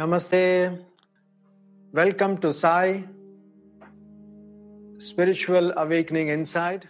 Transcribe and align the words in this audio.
Namaste. 0.00 0.78
Welcome 1.92 2.40
to 2.40 2.52
Sai 2.52 3.04
Spiritual 4.98 5.74
Awakening 5.76 6.28
Inside. 6.28 6.88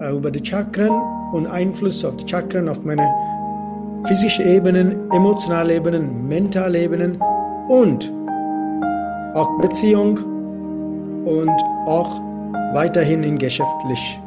Äh, 0.00 0.16
über 0.16 0.32
die 0.32 0.44
Chakren 0.44 0.90
und 1.32 1.46
Einfluss 1.46 2.04
auf 2.04 2.16
die 2.16 2.28
Chakren 2.28 2.68
auf 2.68 2.82
meine 2.82 3.06
physische 4.08 4.42
Ebenen, 4.42 5.08
emotionale 5.12 5.76
Ebenen, 5.76 6.26
mentale 6.26 6.82
Ebenen 6.82 7.22
und 7.68 8.12
auch 9.34 9.60
Beziehung 9.60 10.18
und 11.24 11.56
auch 11.86 12.10
weiterhin 12.74 13.22
in 13.22 13.38
geschäftlich. 13.38 14.18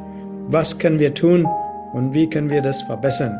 Was 0.48 0.78
können 0.78 0.98
wir 0.98 1.12
tun 1.12 1.46
und 1.92 2.14
wie 2.14 2.30
können 2.30 2.48
wir 2.48 2.62
das 2.62 2.80
verbessern? 2.80 3.38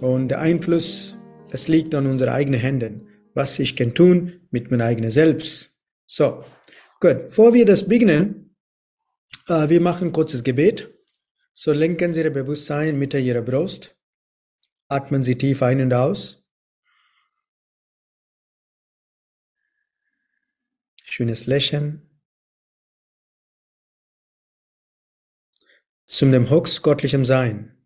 Und 0.00 0.28
der 0.28 0.40
Einfluss, 0.40 1.18
das 1.50 1.68
liegt 1.68 1.94
an 1.94 2.06
unseren 2.06 2.30
eigenen 2.30 2.58
Händen 2.58 3.11
was 3.34 3.58
ich 3.58 3.76
kann 3.76 3.94
tun 3.94 4.46
mit 4.50 4.70
meinem 4.70 4.82
eigenen 4.82 5.10
Selbst. 5.10 5.74
So, 6.06 6.44
gut. 7.00 7.28
Bevor 7.28 7.54
wir 7.54 7.64
das 7.64 7.88
beginnen, 7.88 8.56
äh, 9.48 9.68
wir 9.68 9.80
machen 9.80 10.08
ein 10.08 10.12
kurzes 10.12 10.44
Gebet. 10.44 10.92
So 11.54 11.72
lenken 11.72 12.14
Sie 12.14 12.22
Ihr 12.22 12.30
Bewusstsein 12.30 12.98
mit 12.98 13.14
Ihrer 13.14 13.42
Brust. 13.42 13.96
Atmen 14.88 15.22
Sie 15.22 15.36
tief 15.36 15.62
ein 15.62 15.80
und 15.80 15.92
aus. 15.92 16.46
Schönes 21.04 21.46
Lächeln. 21.46 22.08
Zum 26.06 26.32
dem 26.32 26.50
Hux 26.50 26.82
göttlichem 26.82 27.24
Sein. 27.24 27.81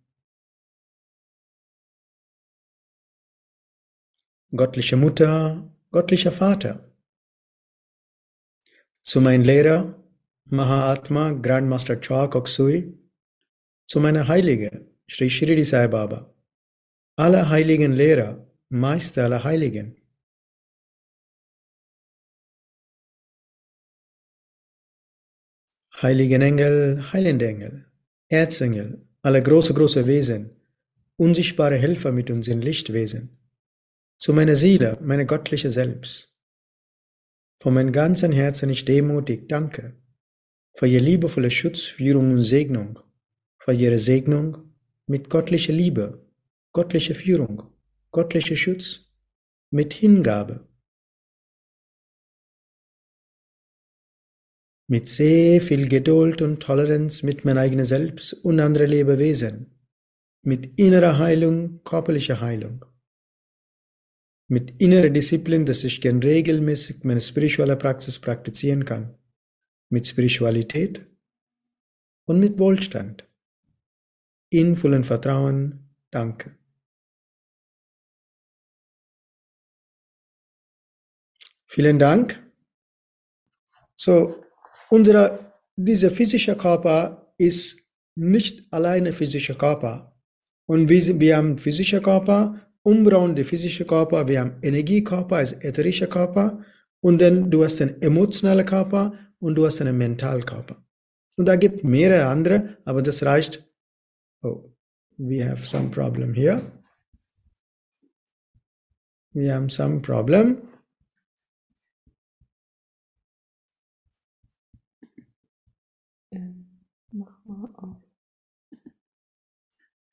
Göttliche 4.50 4.96
Mutter, 4.96 5.68
göttlicher 5.90 6.32
Vater. 6.32 6.92
Zu 9.02 9.20
meinem 9.20 9.42
Lehrer, 9.42 9.94
Mahatma 10.44 11.32
Grandmaster 11.32 12.00
Chua 12.00 12.28
Koksui, 12.28 12.94
zu 13.88 14.00
meiner 14.00 14.28
Heilige, 14.28 14.86
Sri 15.08 15.30
Shirdi 15.30 15.64
Sai 15.64 15.88
Baba, 15.88 16.32
alle 17.16 17.48
heiligen 17.48 17.92
Lehrer, 17.92 18.46
Meister 18.68 19.24
aller 19.24 19.42
Heiligen. 19.44 19.96
Heiligen 26.02 26.42
Engel, 26.42 27.12
heilende 27.12 27.48
Engel, 27.48 27.86
Erzengel, 28.28 29.06
alle 29.22 29.42
große, 29.42 29.72
große 29.72 30.06
Wesen, 30.06 30.50
unsichtbare 31.16 31.76
Helfer 31.76 32.12
mit 32.12 32.30
uns 32.30 32.48
in 32.48 32.60
Lichtwesen 32.60 33.36
zu 34.18 34.32
meiner 34.32 34.56
Seele, 34.56 34.98
meine 35.02 35.26
göttliche 35.26 35.70
Selbst. 35.70 36.34
Von 37.60 37.74
meinem 37.74 37.92
ganzen 37.92 38.32
Herzen 38.32 38.70
ich 38.70 38.84
demutig 38.84 39.48
danke 39.48 39.96
für 40.74 40.86
Ihr 40.86 41.00
liebevolle 41.00 41.50
Schutz, 41.50 41.82
Führung 41.82 42.32
und 42.32 42.42
Segnung, 42.42 43.00
für 43.58 43.72
Ihre 43.72 43.98
Segnung 43.98 44.74
mit 45.06 45.30
göttlicher 45.30 45.72
Liebe, 45.72 46.26
göttlicher 46.72 47.14
Führung, 47.14 47.62
göttlicher 48.12 48.56
Schutz, 48.56 49.10
mit 49.70 49.94
Hingabe, 49.94 50.68
mit 54.88 55.08
sehr 55.08 55.60
viel 55.60 55.88
Geduld 55.88 56.42
und 56.42 56.62
Toleranz 56.62 57.22
mit 57.22 57.44
meinem 57.44 57.58
eigenen 57.58 57.84
Selbst 57.84 58.32
und 58.32 58.60
anderen 58.60 58.90
Lebewesen, 58.90 59.80
mit 60.42 60.78
innerer 60.78 61.18
Heilung, 61.18 61.82
körperlicher 61.84 62.40
Heilung 62.40 62.84
mit 64.48 64.80
innerer 64.80 65.10
Disziplin, 65.10 65.66
dass 65.66 65.84
ich 65.84 66.00
gern 66.00 66.22
regelmäßig 66.22 67.04
meine 67.04 67.20
spirituelle 67.20 67.76
Praxis 67.76 68.18
praktizieren 68.18 68.84
kann. 68.84 69.18
Mit 69.90 70.06
Spiritualität 70.06 71.04
und 72.26 72.40
mit 72.40 72.58
Wohlstand. 72.58 73.24
In 74.50 74.76
vollem 74.76 75.04
Vertrauen. 75.04 75.90
Danke. 76.10 76.56
Vielen 81.66 81.98
Dank. 81.98 82.42
So, 83.96 84.42
unser, 84.88 85.52
dieser 85.76 86.10
physische 86.10 86.56
Körper 86.56 87.34
ist 87.38 87.86
nicht 88.14 88.72
alleine 88.72 89.12
physischer 89.12 89.54
Körper. 89.54 90.16
Und 90.66 90.88
wir, 90.88 91.20
wir 91.20 91.36
haben 91.36 91.58
physischer 91.58 92.00
Körper 92.00 92.65
umbauen 92.86 93.34
die 93.34 93.42
physische 93.42 93.84
Körper, 93.84 94.28
wir 94.28 94.40
haben 94.40 94.58
Energiekörper 94.62 95.36
als 95.36 95.52
ätherischer 95.52 96.06
Körper 96.06 96.64
und 97.00 97.20
dann 97.20 97.50
du 97.50 97.64
hast 97.64 97.82
einen 97.82 98.00
emotionalen 98.00 98.64
Körper 98.64 99.12
und 99.40 99.56
du 99.56 99.66
hast 99.66 99.80
einen 99.80 99.98
Mentalkörper. 99.98 100.76
Und 101.36 101.46
da 101.46 101.56
gibt 101.56 101.82
mehrere 101.82 102.26
andere, 102.26 102.78
aber 102.84 103.02
das 103.02 103.24
reicht. 103.24 103.64
Oh, 104.42 104.72
we 105.18 105.44
have 105.44 105.66
some 105.66 105.90
problem 105.90 106.32
here. 106.32 106.62
We 109.34 109.52
have 109.52 109.68
some 109.68 110.00
problem. 110.00 110.62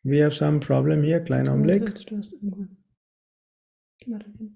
We 0.03 0.21
have 0.23 0.35
some 0.35 0.59
problem 0.59 1.03
here, 1.03 1.23
kleiner 1.23 1.51
Augenblick. 1.51 2.05
Du 2.07 2.17
hast 2.17 2.33
irgendwas. 2.33 2.67
Geh 3.99 4.11
mal 4.11 4.19
dahin. 4.19 4.55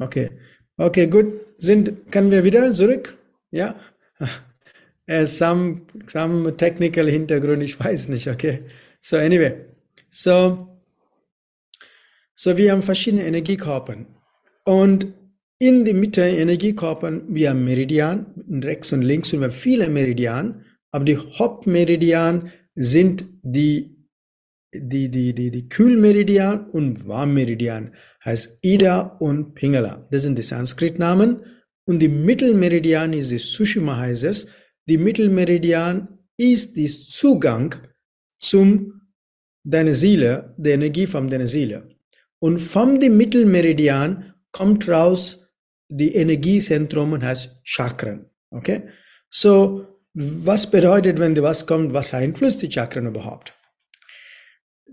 Okay. 0.00 0.30
Okay, 0.76 1.06
gut. 1.06 1.26
Sind, 1.58 2.10
können 2.10 2.30
wir 2.30 2.42
wieder 2.42 2.72
zurück? 2.74 3.16
Ja? 3.50 3.78
Uh, 5.08 5.24
some, 5.26 5.82
some 6.06 6.56
technical 6.56 7.06
Hintergrund, 7.06 7.62
ich 7.62 7.78
weiß 7.78 8.08
nicht, 8.08 8.26
okay. 8.28 8.64
So, 9.00 9.18
anyway. 9.18 9.66
So, 10.10 10.68
so 12.34 12.56
wir 12.56 12.72
haben 12.72 12.82
verschiedene 12.82 13.24
Energiekörper. 13.24 14.06
Und 14.64 15.12
in 15.58 15.84
der 15.84 15.94
Mitte 15.94 16.22
Energiekörper, 16.22 17.20
wir 17.28 17.50
haben 17.50 17.64
Meridian, 17.64 18.26
rechts 18.64 18.92
und 18.92 19.02
links, 19.02 19.32
und 19.32 19.40
wir 19.40 19.48
haben 19.48 19.52
viele 19.52 19.88
Meridian. 19.90 20.64
Aber 20.90 21.04
die 21.04 21.16
Hauptmeridian 21.16 22.50
sind 22.74 23.24
die, 23.42 23.96
die, 24.72 25.10
die, 25.10 25.34
die, 25.34 25.50
die 25.50 25.68
Kühlmeridian 25.68 26.70
und 26.70 27.06
Warmmeridian, 27.06 27.94
heißt 28.24 28.58
Ida 28.62 29.00
und 29.00 29.54
Pingala. 29.54 30.06
Das 30.10 30.22
sind 30.22 30.38
die 30.38 30.42
Sanskrit-Namen. 30.42 31.42
Und 31.86 32.00
die 32.00 32.08
Mittelmeridian 32.08 33.12
ist 33.12 33.30
die 33.30 33.38
Sushima 33.38 33.96
heißt 33.96 34.24
es. 34.24 34.48
Die 34.86 34.98
Mittelmeridian 34.98 36.18
ist 36.36 36.76
der 36.76 36.88
Zugang 36.88 37.74
zum 38.38 39.00
deiner 39.64 39.94
Seele, 39.94 40.54
der 40.56 40.74
Energie 40.74 41.06
von 41.06 41.28
deiner 41.28 41.46
Seele. 41.46 41.96
Und 42.38 42.58
vom 42.58 42.98
dem 43.00 43.16
Mittelmeridian 43.16 44.34
kommt 44.52 44.88
raus 44.88 45.48
die 45.88 46.14
Energiezentrum 46.14 47.12
und 47.12 47.24
heißt 47.24 47.60
Chakren. 47.62 48.26
Okay? 48.50 48.88
So, 49.28 49.89
was 50.14 50.70
bedeutet, 50.70 51.18
wenn 51.18 51.40
was 51.40 51.66
kommt, 51.66 51.92
was 51.92 52.10
beeinflusst 52.10 52.62
die 52.62 52.70
Chakren 52.70 53.06
überhaupt? 53.06 53.54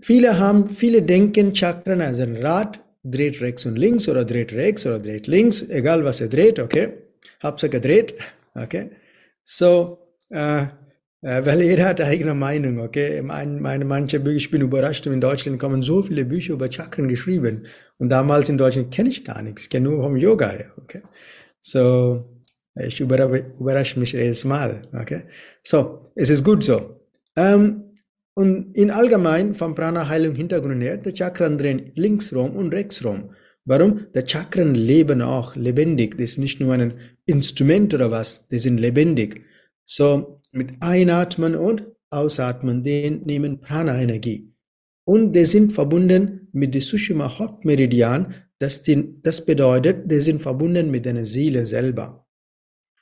Viele 0.00 0.38
haben, 0.38 0.68
viele 0.68 1.02
denken 1.02 1.54
Chakren 1.54 2.00
als 2.00 2.20
ein 2.20 2.36
Rad, 2.36 2.80
dreht 3.02 3.40
rechts 3.40 3.66
und 3.66 3.76
links 3.76 4.08
oder 4.08 4.24
dreht 4.24 4.52
rechts 4.52 4.86
oder 4.86 4.98
dreht 5.00 5.26
links, 5.26 5.68
egal 5.68 6.04
was 6.04 6.20
er 6.20 6.28
dreht, 6.28 6.58
okay? 6.58 6.92
Hauptsache 7.42 7.80
dreht, 7.80 8.14
okay? 8.54 8.90
So, 9.44 9.98
äh, 10.30 10.66
äh, 11.20 11.44
weil 11.44 11.62
jeder 11.62 11.86
hat 11.86 12.00
eigene 12.00 12.34
Meinung, 12.34 12.78
okay? 12.78 13.20
Meine, 13.22 13.60
meine, 13.60 13.84
manche 13.84 14.20
Bücher, 14.20 14.36
ich 14.36 14.50
bin 14.50 14.62
überrascht, 14.62 15.06
in 15.06 15.20
Deutschland 15.20 15.58
kommen 15.58 15.82
so 15.82 16.02
viele 16.02 16.24
Bücher 16.24 16.52
über 16.52 16.70
Chakren 16.70 17.08
geschrieben. 17.08 17.66
Und 17.98 18.10
damals 18.10 18.48
in 18.48 18.58
Deutschland 18.58 18.92
kenne 18.94 19.08
ich 19.08 19.24
gar 19.24 19.42
nichts, 19.42 19.62
ich 19.62 19.70
kenne 19.70 19.88
nur 19.88 20.02
vom 20.02 20.16
Yoga, 20.16 20.54
okay? 20.76 21.02
So, 21.60 22.37
ich 22.80 23.00
überrasche 23.00 23.98
mich 23.98 24.12
jedes 24.12 24.44
Mal. 24.44 24.82
Okay? 24.92 25.22
So, 25.62 26.10
es 26.14 26.30
ist 26.30 26.44
gut 26.44 26.64
so. 26.64 27.00
Ähm, 27.36 27.84
und 28.34 28.74
in 28.74 28.90
allgemein 28.90 29.54
vom 29.54 29.74
Prana-Heilung 29.74 30.34
Hintergrund 30.34 30.82
her, 30.82 30.96
die 30.96 31.16
Chakren 31.16 31.58
drehen 31.58 31.92
links 31.96 32.32
rum 32.32 32.54
und 32.54 32.72
rechts 32.72 33.04
rum. 33.04 33.30
Warum? 33.64 34.06
Die 34.14 34.26
Chakren 34.26 34.74
leben 34.74 35.22
auch 35.22 35.56
lebendig. 35.56 36.16
Das 36.16 36.30
ist 36.30 36.38
nicht 36.38 36.60
nur 36.60 36.72
ein 36.72 36.94
Instrument 37.26 37.92
oder 37.94 38.10
was, 38.10 38.48
die 38.48 38.58
sind 38.58 38.78
lebendig. 38.78 39.42
So, 39.84 40.40
mit 40.52 40.74
Einatmen 40.80 41.54
und 41.56 41.84
Ausatmen, 42.10 42.82
die 42.82 43.10
nehmen 43.10 43.60
Prana-Energie. 43.60 44.54
Und 45.04 45.32
die 45.32 45.44
sind 45.44 45.72
verbunden 45.72 46.48
mit 46.52 46.74
der 46.74 46.80
Sushima 46.80 47.38
Hauptmeridian. 47.38 48.34
Das, 48.58 48.82
das 49.22 49.44
bedeutet, 49.44 50.10
die 50.10 50.20
sind 50.20 50.42
verbunden 50.42 50.90
mit 50.90 51.06
deiner 51.06 51.26
Seele 51.26 51.66
selber. 51.66 52.27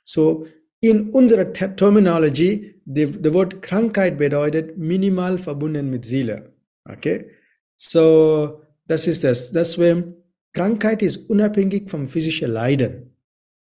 So, 0.07 0.47
in 0.79 1.09
unserer 1.09 1.51
Terminology, 1.51 2.81
das 2.85 3.33
Wort 3.33 3.61
Krankheit 3.61 4.17
bedeutet 4.17 4.77
minimal 4.77 5.37
verbunden 5.37 5.89
mit 5.89 6.05
Seele. 6.05 6.53
Okay? 6.85 7.29
So, 7.75 8.61
das 8.85 9.05
ist 9.05 9.25
das. 9.25 9.51
Deswegen, 9.51 10.15
Krankheit 10.53 11.01
ist 11.01 11.17
unabhängig 11.29 11.89
vom 11.89 12.07
physischen 12.07 12.51
Leiden. 12.51 13.17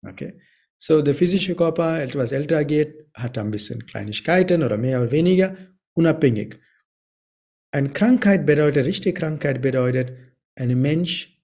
Okay? 0.07 0.35
So, 0.79 1.03
der 1.03 1.15
physische 1.15 1.57
Körper, 1.57 2.01
etwas 2.01 2.31
älter 2.31 2.65
geht, 2.65 3.07
hat 3.15 3.37
ein 3.37 3.51
bisschen 3.51 3.85
Kleinigkeiten 3.87 4.63
oder 4.63 4.79
mehr 4.79 5.01
oder 5.01 5.11
weniger, 5.11 5.57
unabhängig. 5.95 6.61
Eine 7.73 7.91
Krankheit 7.91 8.47
bedeutet, 8.47 8.87
richtige 8.87 9.19
Krankheit 9.19 9.61
bedeutet, 9.61 10.13
ein 10.55 10.81
Mensch 10.81 11.43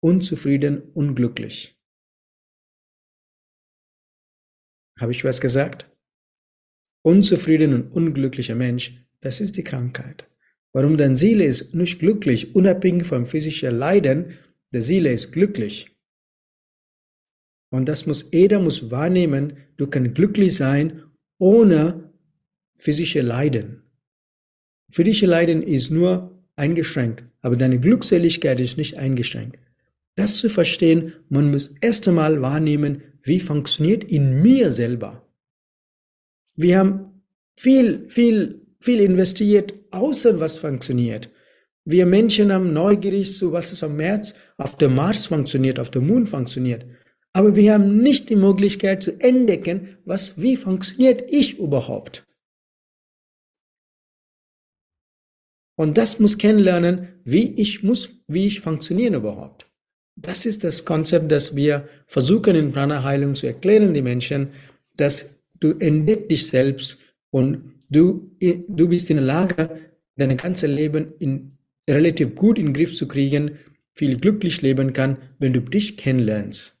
unzufrieden, 0.00 0.80
unglücklich. 0.94 1.79
Habe 5.00 5.12
ich 5.12 5.24
was 5.24 5.40
gesagt? 5.40 5.90
Unzufrieden 7.02 7.72
und 7.72 7.90
unglücklicher 7.90 8.54
Mensch, 8.54 9.02
das 9.20 9.40
ist 9.40 9.56
die 9.56 9.64
Krankheit. 9.64 10.28
Warum 10.72 10.98
deine 10.98 11.16
Seele 11.16 11.44
ist 11.44 11.74
nicht 11.74 11.98
glücklich, 11.98 12.54
unabhängig 12.54 13.06
vom 13.06 13.24
physischen 13.24 13.76
Leiden, 13.76 14.38
der 14.72 14.82
Seele 14.82 15.10
ist 15.10 15.32
glücklich. 15.32 15.96
Und 17.70 17.86
das 17.86 18.06
muss, 18.06 18.28
jeder 18.32 18.60
muss 18.60 18.90
wahrnehmen, 18.90 19.54
du 19.78 19.86
kannst 19.86 20.14
glücklich 20.14 20.54
sein 20.54 21.02
ohne 21.38 22.12
physische 22.74 23.22
Leiden. 23.22 23.82
Physische 24.90 25.26
Leiden 25.26 25.62
ist 25.62 25.90
nur 25.90 26.44
eingeschränkt, 26.56 27.24
aber 27.40 27.56
deine 27.56 27.80
Glückseligkeit 27.80 28.60
ist 28.60 28.76
nicht 28.76 28.98
eingeschränkt. 28.98 29.58
Das 30.16 30.36
zu 30.36 30.48
verstehen, 30.48 31.14
man 31.28 31.50
muss 31.50 31.74
erst 31.80 32.06
einmal 32.06 32.42
wahrnehmen, 32.42 33.02
wie 33.22 33.40
funktioniert 33.40 34.04
in 34.04 34.42
mir 34.42 34.72
selber. 34.72 35.26
Wir 36.56 36.78
haben 36.78 37.22
viel, 37.56 38.08
viel, 38.08 38.66
viel 38.80 39.00
investiert, 39.00 39.74
außer 39.90 40.40
was 40.40 40.58
funktioniert. 40.58 41.30
Wir 41.84 42.06
Menschen 42.06 42.52
haben 42.52 42.72
neugierig 42.72 43.36
zu, 43.36 43.52
was 43.52 43.72
es 43.72 43.82
am 43.82 43.96
März 43.96 44.34
auf 44.56 44.76
dem 44.76 44.94
Mars 44.94 45.26
funktioniert, 45.26 45.78
auf 45.78 45.90
dem 45.90 46.06
Mond 46.06 46.28
funktioniert. 46.28 46.86
Aber 47.32 47.56
wir 47.56 47.74
haben 47.74 48.02
nicht 48.02 48.28
die 48.28 48.36
Möglichkeit 48.36 49.02
zu 49.02 49.18
entdecken, 49.20 49.98
was, 50.04 50.40
wie 50.40 50.56
funktioniert 50.56 51.30
ich 51.32 51.58
überhaupt. 51.58 52.26
Und 55.76 55.96
das 55.96 56.18
muss 56.18 56.36
kennenlernen, 56.36 57.20
wie 57.24 57.54
ich 57.54 57.82
muss, 57.82 58.10
wie 58.26 58.46
ich 58.46 58.60
funktioniere 58.60 59.16
überhaupt. 59.16 59.69
Das 60.22 60.44
ist 60.44 60.64
das 60.64 60.84
Konzept, 60.84 61.32
das 61.32 61.56
wir 61.56 61.88
versuchen 62.06 62.54
in 62.54 62.72
Prana 62.72 63.02
Heilung 63.02 63.34
zu 63.34 63.46
erklären, 63.46 63.94
die 63.94 64.02
Menschen, 64.02 64.48
dass 64.96 65.34
du 65.60 65.72
entdeckst 65.78 66.30
dich 66.30 66.46
selbst 66.46 66.98
und 67.30 67.72
du, 67.88 68.30
du 68.40 68.88
bist 68.88 69.10
in 69.10 69.16
der 69.16 69.26
Lage, 69.26 69.80
dein 70.16 70.36
ganzes 70.36 70.70
Leben 70.70 71.14
in, 71.18 71.58
relativ 71.88 72.34
gut 72.34 72.58
in 72.58 72.66
den 72.66 72.74
Griff 72.74 72.94
zu 72.94 73.08
kriegen, 73.08 73.58
viel 73.94 74.16
glücklich 74.16 74.60
leben 74.62 74.92
kann, 74.92 75.16
wenn 75.38 75.52
du 75.52 75.60
dich 75.60 75.96
kennenlernst. 75.96 76.76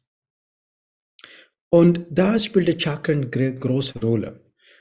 Und 1.70 2.00
da 2.10 2.38
spielt 2.38 2.68
der 2.68 2.78
Chakren 2.78 3.30
eine 3.32 3.54
große 3.54 4.00
Rolle. 4.00 4.40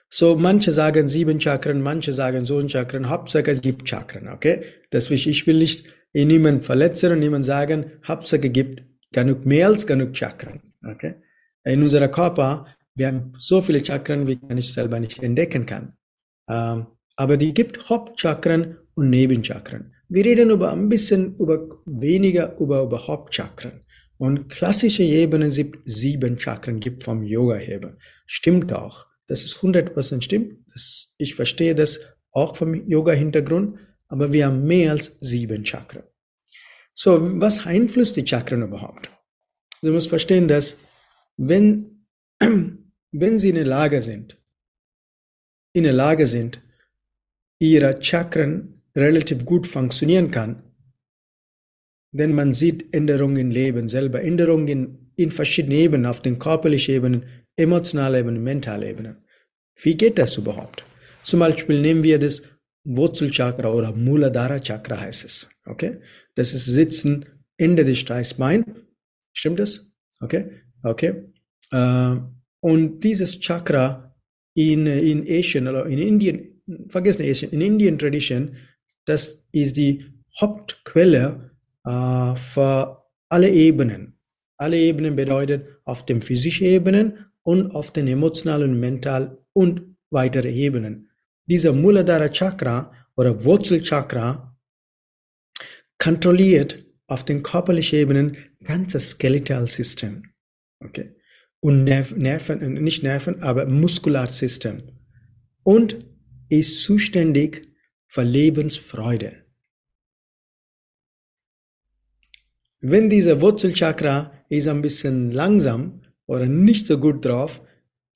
So, 0.09 0.35
manche 0.35 0.73
sagen 0.73 1.07
sieben 1.07 1.39
Chakren, 1.39 1.81
manche 1.81 2.13
sagen 2.13 2.45
so 2.45 2.57
ein 2.57 2.67
Chakren, 2.67 3.09
Hauptsache 3.09 3.51
es 3.51 3.61
gibt 3.61 3.87
Chakren, 3.87 4.27
okay? 4.27 4.63
Deswegen, 4.91 5.29
ich 5.29 5.45
will 5.45 5.59
nicht 5.59 5.93
niemanden 6.13 6.61
verletzen 6.61 7.11
und 7.11 7.19
niemand 7.19 7.45
sagen, 7.45 7.91
Hauptsache 8.07 8.47
es 8.47 8.53
gibt 8.53 8.83
genug 9.11 9.45
mehr 9.45 9.67
als 9.67 9.85
genug 9.85 10.15
Chakren, 10.15 10.61
okay? 10.85 11.15
In 11.63 11.81
unserem 11.81 12.11
Körper, 12.11 12.65
wir 12.95 13.07
haben 13.07 13.33
so 13.37 13.61
viele 13.61 13.83
Chakren, 13.83 14.27
wie 14.27 14.39
man 14.47 14.57
ich 14.57 14.73
selber 14.73 14.99
nicht 14.99 15.21
entdecken 15.21 15.65
kann. 15.65 15.93
Ähm, 16.47 16.87
aber 17.15 17.37
die 17.37 17.53
gibt 17.53 17.89
Hauptchakren 17.89 18.77
und 18.95 19.09
Nebenchakren. 19.09 19.93
Wir 20.07 20.25
reden 20.25 20.49
über 20.49 20.71
ein 20.71 20.89
bisschen 20.89 21.35
über 21.37 21.81
weniger 21.85 22.57
über, 22.59 22.81
über 22.83 23.07
Hauptchakren. 23.07 23.83
Und 24.17 24.49
klassische 24.49 25.03
Ebenen 25.03 25.51
sind 25.51 25.77
sieben 25.85 26.39
Chakren 26.39 26.79
gibt 26.79 27.03
vom 27.03 27.23
Yoga 27.23 27.55
her. 27.55 27.95
Stimmt 28.25 28.73
auch. 28.73 29.05
Das 29.27 29.45
ist 29.45 29.57
100% 29.57 30.21
stimmt. 30.21 30.59
Das, 30.73 31.13
ich 31.17 31.35
verstehe 31.35 31.75
das 31.75 31.99
auch 32.31 32.55
vom 32.57 32.73
Yoga-Hintergrund. 32.73 33.77
Aber 34.09 34.33
wir 34.33 34.47
haben 34.47 34.65
mehr 34.65 34.91
als 34.91 35.17
sieben 35.19 35.65
Chakren. 35.65 36.03
So, 36.93 37.39
was 37.39 37.63
beeinflusst 37.63 38.17
die 38.17 38.27
Chakren 38.27 38.63
überhaupt? 38.63 39.09
Du 39.81 39.91
musst 39.91 40.09
verstehen, 40.09 40.47
dass 40.47 40.79
wenn, 41.37 42.05
wenn 42.39 43.39
sie 43.39 43.49
in 43.49 43.55
der 43.55 43.65
Lage 43.65 44.01
sind, 44.01 44.37
in 45.73 45.83
der 45.83 45.93
Lage 45.93 46.27
sind, 46.27 46.61
ihre 47.59 48.01
Chakren 48.01 48.81
relativ 48.95 49.45
gut 49.45 49.67
funktionieren 49.67 50.31
kann, 50.31 50.63
denn 52.11 52.33
man 52.33 52.53
sieht 52.53 52.93
Änderungen 52.93 53.37
im 53.37 53.51
Leben 53.51 53.87
selber, 53.87 54.21
Änderungen 54.21 54.67
in, 54.67 55.11
in 55.15 55.31
verschiedenen 55.31 55.77
Ebenen, 55.77 56.05
auf 56.05 56.21
den 56.21 56.39
körperlichen 56.39 56.95
Ebenen, 56.95 57.25
emotionalen 57.55 58.21
Ebenen, 58.21 58.43
mentalen 58.43 58.89
Ebenen. 58.89 59.17
Wie 59.75 59.95
geht 59.95 60.17
das 60.17 60.37
überhaupt? 60.37 60.83
Zum 61.23 61.39
Beispiel 61.39 61.79
nehmen 61.79 62.03
wir 62.03 62.17
das 62.19 62.41
Wurzelchakra 62.83 63.71
oder 63.71 63.91
Muladhara 63.91 64.59
Chakra 64.59 64.99
heißt 64.99 65.25
es. 65.25 65.49
Okay? 65.65 65.99
Das 66.35 66.53
ist 66.53 66.65
Sitzen 66.65 67.25
Ende 67.57 67.83
des 67.83 67.99
Steißbein. 67.99 68.63
Stimmt 69.33 69.59
das? 69.59 69.91
Okay? 70.21 70.49
Okay. 70.83 71.23
Äh, 71.71 72.15
und 72.61 73.01
dieses 73.01 73.39
Chakra 73.39 74.15
in, 74.55 74.87
in 74.87 75.23
Asien 75.27 75.67
oder 75.67 75.85
in 75.85 75.99
Indien, 75.99 76.61
vergessen 76.87 77.23
Asien, 77.23 77.51
in 77.51 77.61
Indian 77.61 77.97
Tradition, 77.97 78.55
das 79.05 79.43
ist 79.51 79.77
die 79.77 80.05
Hauptquelle 80.39 81.51
äh, 81.85 82.35
für 82.35 83.03
alle 83.29 83.49
Ebenen. 83.49 84.17
Alle 84.57 84.77
Ebenen 84.77 85.15
bedeutet 85.15 85.67
auf 85.85 86.05
den 86.05 86.21
physischen 86.21 86.67
Ebenen 86.67 87.25
und 87.43 87.71
auf 87.71 87.91
den 87.91 88.07
emotionalen, 88.07 88.79
mental 88.79 89.37
und 89.53 89.95
weitere 90.09 90.51
Ebenen. 90.51 91.08
Dieser 91.49 91.73
Muladhara 91.73 92.29
Chakra 92.29 92.93
oder 93.15 93.43
Wurzelchakra 93.43 94.55
kontrolliert 95.97 96.85
auf 97.07 97.25
den 97.25 97.41
körperlichen 97.41 97.99
Ebenen 97.99 98.37
ganzes 98.63 99.11
Skeletal 99.11 99.67
System. 99.67 100.31
Okay. 100.79 101.15
Und 101.59 101.83
Nerv, 101.83 102.15
Nerven, 102.15 102.75
nicht 102.75 103.03
Nerven, 103.03 103.41
aber 103.41 103.65
Muskularsystem. 103.65 104.83
Und 105.63 106.05
ist 106.49 106.83
zuständig 106.83 107.67
für 108.07 108.23
Lebensfreude. 108.23 109.45
Wenn 112.79 113.09
dieser 113.09 113.41
Wurzelchakra 113.41 114.31
ist 114.49 114.67
ein 114.67 114.81
bisschen 114.81 115.31
langsam 115.31 116.01
oder 116.27 116.45
nicht 116.45 116.87
so 116.87 116.97
gut 116.97 117.25
drauf, 117.25 117.61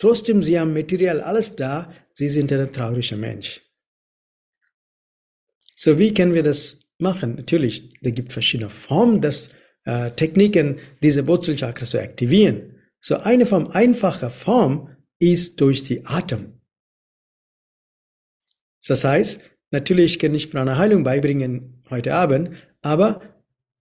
trotzdem 0.03 0.43
sie 0.43 0.59
haben 0.59 0.73
Material 0.73 1.21
alles 1.21 1.55
da, 1.55 1.91
sie 2.13 2.29
sind 2.29 2.51
ein 2.51 2.71
trauriger 2.71 3.17
Mensch. 3.17 3.61
So 5.75 5.97
wie 5.97 6.13
können 6.13 6.33
wir 6.33 6.43
das 6.43 6.79
machen? 6.99 7.35
Natürlich, 7.35 7.93
da 8.01 8.11
gibt 8.11 8.33
verschiedene 8.33 8.69
Formen, 8.69 9.21
das 9.21 9.49
äh, 9.85 10.11
Techniken, 10.11 10.79
diese 11.01 11.27
Wurzelchakra 11.27 11.85
zu 11.85 11.99
aktivieren. 11.99 12.81
So 12.99 13.15
eine 13.15 13.45
Form, 13.45 13.67
einfache 13.67 14.29
Form 14.29 14.95
ist 15.19 15.59
durch 15.59 15.83
die 15.83 16.05
Atem. 16.05 16.61
Das 18.85 19.03
heißt, 19.03 19.41
natürlich 19.71 20.19
kann 20.19 20.35
ich 20.35 20.51
Prana 20.51 20.77
Heilung 20.77 21.03
beibringen 21.03 21.83
heute 21.89 22.13
Abend, 22.13 22.51
aber 22.81 23.33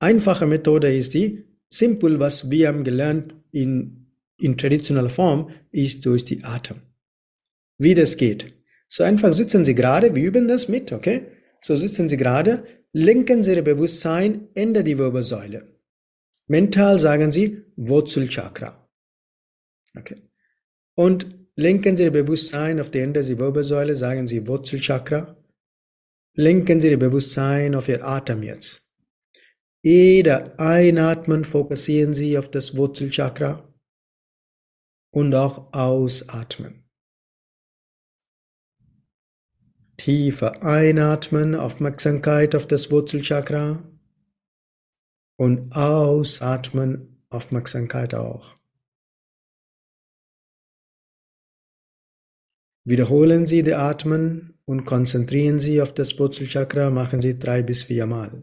Einfache 0.03 0.49
Methode 0.49 0.93
ist 0.93 1.15
die, 1.15 1.45
simpel, 1.71 2.19
was 2.19 2.51
wir 2.51 2.67
haben 2.67 2.83
gelernt 2.83 3.37
in, 3.53 4.02
in 4.43 4.59
traditioneller 4.59 5.11
Form, 5.11 5.51
ist 5.71 6.05
durch 6.05 6.25
die 6.25 6.43
Atem. 6.45 6.83
Wie 7.79 7.95
das 7.95 8.17
geht. 8.17 8.55
So 8.89 9.05
einfach 9.05 9.33
sitzen 9.33 9.65
Sie 9.65 9.75
gerade, 9.75 10.15
wir 10.15 10.23
üben 10.23 10.49
das 10.49 10.69
mit, 10.69 10.93
okay? 10.93 11.29
So 11.61 11.77
sitzen 11.77 12.09
Sie 12.09 12.17
gerade, 12.17 12.65
lenken 12.93 13.45
Sie 13.45 13.55
Ihr 13.55 13.63
Bewusstsein 13.63 14.49
Ende 14.55 14.85
die 14.85 14.99
Wirbelsäule. 14.99 15.79
Mental 16.47 16.99
sagen 16.99 17.33
Sie 17.33 17.63
Wurzelchakra. 17.77 18.89
Okay. 19.97 20.23
Und 20.95 21.27
lenken 21.57 21.97
Sie 21.97 22.05
Ihr 22.05 22.11
Bewusstsein 22.11 22.81
auf 22.81 22.91
die 22.91 22.99
Ende 22.99 23.23
der 23.23 23.39
Wirbelsäule, 23.39 23.97
sagen 23.97 24.27
Sie 24.27 24.47
Wurzelchakra. 24.47 25.37
Lenken 26.35 26.81
Sie 26.81 26.91
Ihr 26.91 26.99
Bewusstsein 26.99 27.75
auf 27.75 27.89
Ihr 27.89 28.05
Atem 28.05 28.43
jetzt. 28.43 28.83
Jeder 29.83 30.59
Einatmen 30.61 31.45
fokussieren 31.45 32.13
Sie 32.13 32.37
auf 32.37 32.51
das 32.51 32.77
Wurzelchakra 32.77 33.72
und 35.13 35.35
auch 35.35 35.73
Ausatmen. 35.73 36.83
Tiefer 39.99 40.65
Einatmen, 40.65 41.55
Aufmerksamkeit 41.55 42.57
auf 42.57 42.67
das 42.67 42.91
Wurzelchakra 42.91 43.85
und 45.37 45.77
Ausatmen, 45.77 47.25
Aufmerksamkeit 47.29 48.15
auch. 48.15 48.57
Wiederholen 52.85 53.47
Sie 53.47 53.63
die 53.63 53.75
Atmen 53.75 54.59
und 54.65 54.85
konzentrieren 54.85 55.61
Sie 55.61 55.81
auf 55.81 55.95
das 55.95 56.19
Wurzelchakra, 56.19 56.91
machen 56.91 57.21
Sie 57.21 57.37
drei 57.37 57.63
bis 57.63 57.85
vier 57.85 58.07
Mal. 58.07 58.43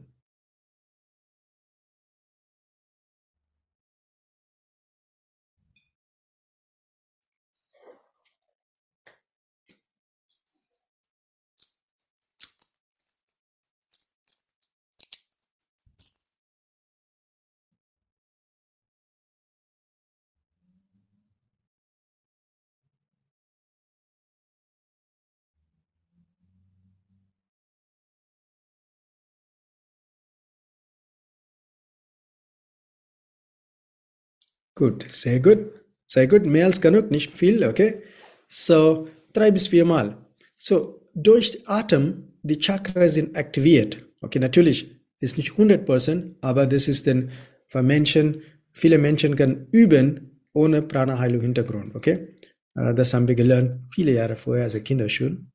Gut, 34.79 35.07
sehr 35.09 35.41
gut. 35.41 35.59
Sehr 36.07 36.25
gut, 36.25 36.45
mehr 36.45 36.65
als 36.67 36.79
genug, 36.79 37.11
nicht 37.11 37.37
viel, 37.37 37.65
okay? 37.65 38.01
So, 38.47 39.09
drei 39.33 39.51
bis 39.51 39.67
vier 39.67 39.83
Mal. 39.83 40.17
So, 40.57 41.05
durch 41.13 41.67
Atem, 41.67 42.29
die 42.43 42.59
Chakras 42.59 43.15
sind 43.15 43.35
aktiviert. 43.35 44.05
Okay, 44.21 44.39
natürlich 44.39 45.01
ist 45.19 45.37
nicht 45.37 45.51
100%, 45.57 46.35
aber 46.39 46.65
das 46.65 46.87
ist 46.87 47.07
dann 47.07 47.31
für 47.67 47.83
Menschen, 47.83 48.41
viele 48.71 48.97
Menschen 48.99 49.35
können 49.35 49.67
üben 49.73 50.39
ohne 50.53 50.81
Prana-Heilung 50.81 51.41
Hintergrund, 51.41 51.93
okay? 51.93 52.35
Äh, 52.75 52.93
das 52.95 53.13
haben 53.13 53.27
wir 53.27 53.35
gelernt 53.35 53.81
viele 53.93 54.13
Jahre 54.13 54.37
vorher, 54.37 54.63
also 54.63 54.79
Kinder 54.79 55.09
schon. 55.09 55.51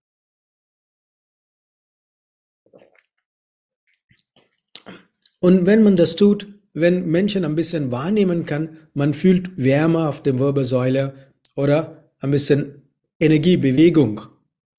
Und 5.41 5.65
wenn 5.65 5.83
man 5.83 5.97
das 5.97 6.15
tut, 6.15 6.54
wenn 6.75 7.07
Menschen 7.07 7.45
ein 7.45 7.55
bisschen 7.55 7.91
wahrnehmen 7.91 8.45
kann, 8.45 8.77
man 8.93 9.15
fühlt 9.15 9.51
Wärme 9.57 10.09
auf 10.09 10.23
der 10.23 10.39
Wirbelsäule 10.39 11.15
oder 11.55 12.11
ein 12.21 12.33
bisschen 12.33 12.83
Energiebewegung. 13.21 14.21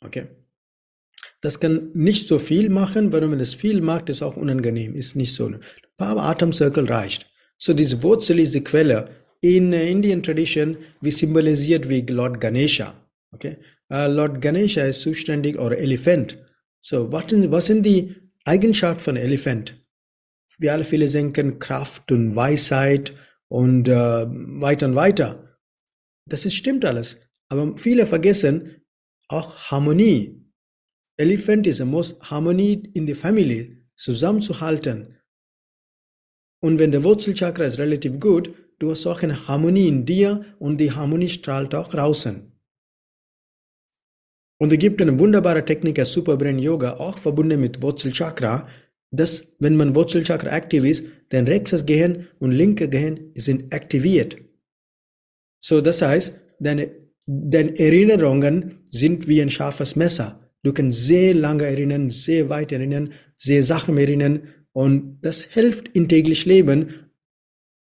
Okay. 0.01 0.27
Das 1.41 1.59
kann 1.59 1.91
nicht 1.93 2.27
so 2.27 2.37
viel 2.37 2.69
machen, 2.69 3.11
weil 3.11 3.21
wenn 3.21 3.29
man 3.29 3.39
das 3.39 3.53
viel 3.53 3.81
macht, 3.81 4.09
ist 4.09 4.21
auch 4.21 4.35
unangenehm, 4.35 4.95
ist 4.95 5.15
nicht 5.15 5.33
so. 5.33 5.47
Ein 5.47 5.59
paar 5.97 6.17
Atemzirkel 6.17 6.85
reicht. 6.85 7.27
So 7.57 7.73
diese 7.73 8.03
Wurzel 8.03 8.39
ist 8.39 8.53
die 8.53 8.63
Quelle. 8.63 9.09
In 9.41 9.71
uh, 9.73 9.75
Indian 9.75 10.23
tradition, 10.23 10.77
wie 11.01 11.11
symbolisiert 11.11 11.87
wie 11.87 12.01
Lord 12.01 12.41
Ganesha. 12.41 12.95
Okay. 13.31 13.57
Uh, 13.91 14.07
Lord 14.07 14.41
Ganesha 14.41 14.85
ist 14.85 15.01
zuständig 15.01 15.57
oder 15.59 15.77
Elefant. 15.77 16.37
So, 16.81 17.11
was 17.11 17.65
sind, 17.65 17.83
die 17.83 18.15
Eigenschaften 18.43 18.99
von 18.99 19.15
Elefant? 19.15 19.75
Wir 20.57 20.73
alle 20.73 20.83
viele 20.83 21.07
denken 21.07 21.59
Kraft 21.59 22.11
und 22.11 22.35
Weisheit 22.35 23.13
und 23.47 23.87
äh, 23.87 24.25
weiter 24.27 24.87
und 24.87 24.95
weiter. 24.95 25.59
Das 26.27 26.45
ist, 26.45 26.55
stimmt 26.55 26.85
alles. 26.85 27.19
Aber 27.49 27.77
viele 27.77 28.05
vergessen 28.05 28.81
auch 29.27 29.71
Harmonie. 29.71 30.41
Elephant 31.17 31.67
ist 31.67 31.83
muss 31.85 32.19
Harmonie 32.21 32.89
in 32.93 33.05
der 33.05 33.15
Familie 33.15 33.85
zusammenzuhalten. 33.95 35.17
Und 36.61 36.79
wenn 36.79 36.91
der 36.91 37.03
Wurzelchakra 37.03 37.65
ist 37.65 37.77
relativ 37.77 38.19
gut, 38.19 38.53
du 38.79 38.91
hast 38.91 39.05
auch 39.05 39.21
eine 39.23 39.47
Harmonie 39.47 39.87
in 39.87 40.05
dir 40.05 40.45
und 40.59 40.77
die 40.77 40.91
Harmonie 40.91 41.29
strahlt 41.29 41.75
auch 41.75 41.89
draußen. 41.89 42.51
Und 44.57 44.71
es 44.71 44.79
gibt 44.79 45.01
eine 45.01 45.19
wunderbare 45.19 45.65
Technik 45.65 45.99
als 45.99 46.13
Superbrain 46.13 46.59
Yoga, 46.59 46.95
auch 46.97 47.17
verbunden 47.17 47.59
mit 47.59 47.81
Wurzelchakra, 47.81 48.67
dass, 49.15 49.55
wenn 49.59 49.75
man 49.75 49.95
Wurzelchakra 49.95 50.49
aktiv 50.49 50.83
ist, 50.83 51.05
dann 51.29 51.47
rechtes 51.47 51.85
Gehirn 51.85 52.27
und 52.39 52.51
linke 52.51 52.89
Gehirn 52.89 53.31
sind 53.35 53.73
aktiviert. 53.73 54.37
So, 55.59 55.81
das 55.81 56.01
heißt, 56.01 56.41
deine, 56.59 56.91
deine 57.25 57.77
Erinnerungen 57.77 58.79
sind 58.91 59.27
wie 59.27 59.41
ein 59.41 59.49
scharfes 59.49 59.95
Messer. 59.95 60.39
Du 60.63 60.73
kannst 60.73 61.05
sehr 61.05 61.33
lange 61.33 61.65
erinnern, 61.65 62.09
sehr 62.09 62.49
weit 62.49 62.71
erinnern, 62.71 63.13
sehr 63.35 63.63
Sachen 63.63 63.97
erinnern 63.97 64.47
und 64.73 65.19
das 65.21 65.43
hilft 65.43 65.95
im 65.95 66.07
täglichen 66.07 66.51
Leben. 66.51 67.11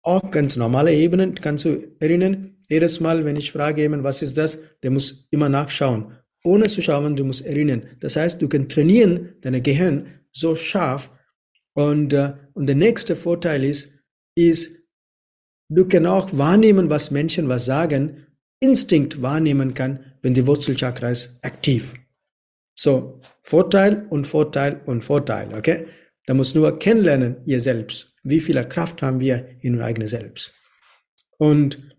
Auch 0.01 0.31
ganz 0.31 0.57
normale 0.57 0.93
Ebenen 0.93 1.35
kannst 1.35 1.65
du 1.65 1.79
erinnern. 1.99 2.57
Jedes 2.69 2.99
Mal, 2.99 3.25
wenn 3.25 3.35
ich 3.35 3.51
frage 3.51 3.81
jemand, 3.81 4.03
was 4.03 4.21
ist 4.21 4.37
das, 4.37 4.57
der 4.81 4.91
muss 4.91 5.27
immer 5.31 5.49
nachschauen. 5.49 6.13
Ohne 6.43 6.67
zu 6.67 6.81
schauen, 6.81 7.15
du 7.15 7.23
musst 7.23 7.45
erinnern. 7.45 7.83
Das 8.01 8.17
heißt, 8.17 8.41
du 8.41 8.49
kannst 8.49 8.71
trainieren, 8.71 9.29
dein 9.41 9.63
Gehirn 9.63 10.07
so 10.31 10.55
scharf, 10.55 11.09
und, 11.73 12.13
äh, 12.13 12.33
und 12.53 12.67
der 12.67 12.75
nächste 12.75 13.15
Vorteil 13.15 13.63
ist, 13.63 13.89
ist, 14.35 14.87
du 15.69 15.87
kannst 15.87 16.07
auch 16.07 16.37
wahrnehmen, 16.37 16.89
was 16.89 17.11
Menschen 17.11 17.49
was 17.49 17.65
sagen, 17.65 18.27
Instinkt 18.59 19.21
wahrnehmen 19.21 19.73
kann, 19.73 20.13
wenn 20.21 20.33
die 20.33 20.47
Wurzelchakra 20.47 21.09
ist 21.09 21.37
aktiv. 21.43 21.93
So, 22.75 23.19
Vorteil 23.41 24.07
und 24.09 24.25
Vorteil 24.25 24.81
und 24.85 25.03
Vorteil, 25.03 25.53
okay? 25.53 25.87
Da 26.25 26.33
muss 26.33 26.55
nur 26.55 26.79
kennenlernen, 26.79 27.37
ihr 27.45 27.59
selbst. 27.59 28.13
Wie 28.23 28.39
viel 28.39 28.63
Kraft 28.65 29.01
haben 29.01 29.19
wir 29.19 29.57
in 29.59 29.73
unser 29.73 29.85
eigenes 29.85 30.11
Selbst? 30.11 30.53
Und 31.37 31.93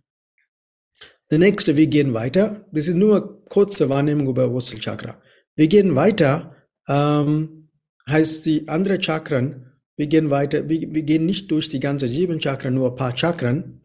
der 1.31 1.39
nächste, 1.39 1.77
wir 1.77 1.87
gehen 1.87 2.15
weiter. 2.15 2.67
Das 2.73 2.89
ist 2.89 2.95
nur 2.95 3.45
kurze 3.47 3.89
Wahrnehmung 3.89 4.29
über 4.29 4.51
Wurzelchakra. 4.51 5.21
Wir 5.55 5.69
gehen 5.69 5.95
weiter. 5.95 6.57
Ähm, 6.89 7.64
heißt 8.09 8.45
die 8.47 8.69
andere 8.69 9.03
Chakren, 9.03 9.73
wir 9.97 10.07
gehen 10.07 10.31
weiter, 10.31 10.69
wir, 10.69 10.93
wir 10.93 11.03
gehen 11.03 11.27
nicht 11.27 11.51
durch 11.51 11.69
die 11.69 11.81
ganze 11.81 12.09
sieben 12.09 12.41
Chakren, 12.41 12.75
nur 12.75 12.91
ein 12.91 12.97
paar 12.97 13.17
Chakren. 13.17 13.81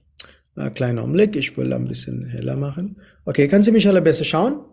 Äh, 0.55 0.71
kleiner 0.71 1.03
Augenblick, 1.03 1.35
ich 1.35 1.55
will 1.55 1.71
ein 1.71 1.87
bisschen 1.87 2.25
heller 2.25 2.55
machen. 2.55 2.99
Okay, 3.25 3.47
können 3.47 3.63
Sie 3.63 3.71
mich 3.71 3.87
alle 3.87 4.01
besser 4.01 4.23
schauen? 4.23 4.65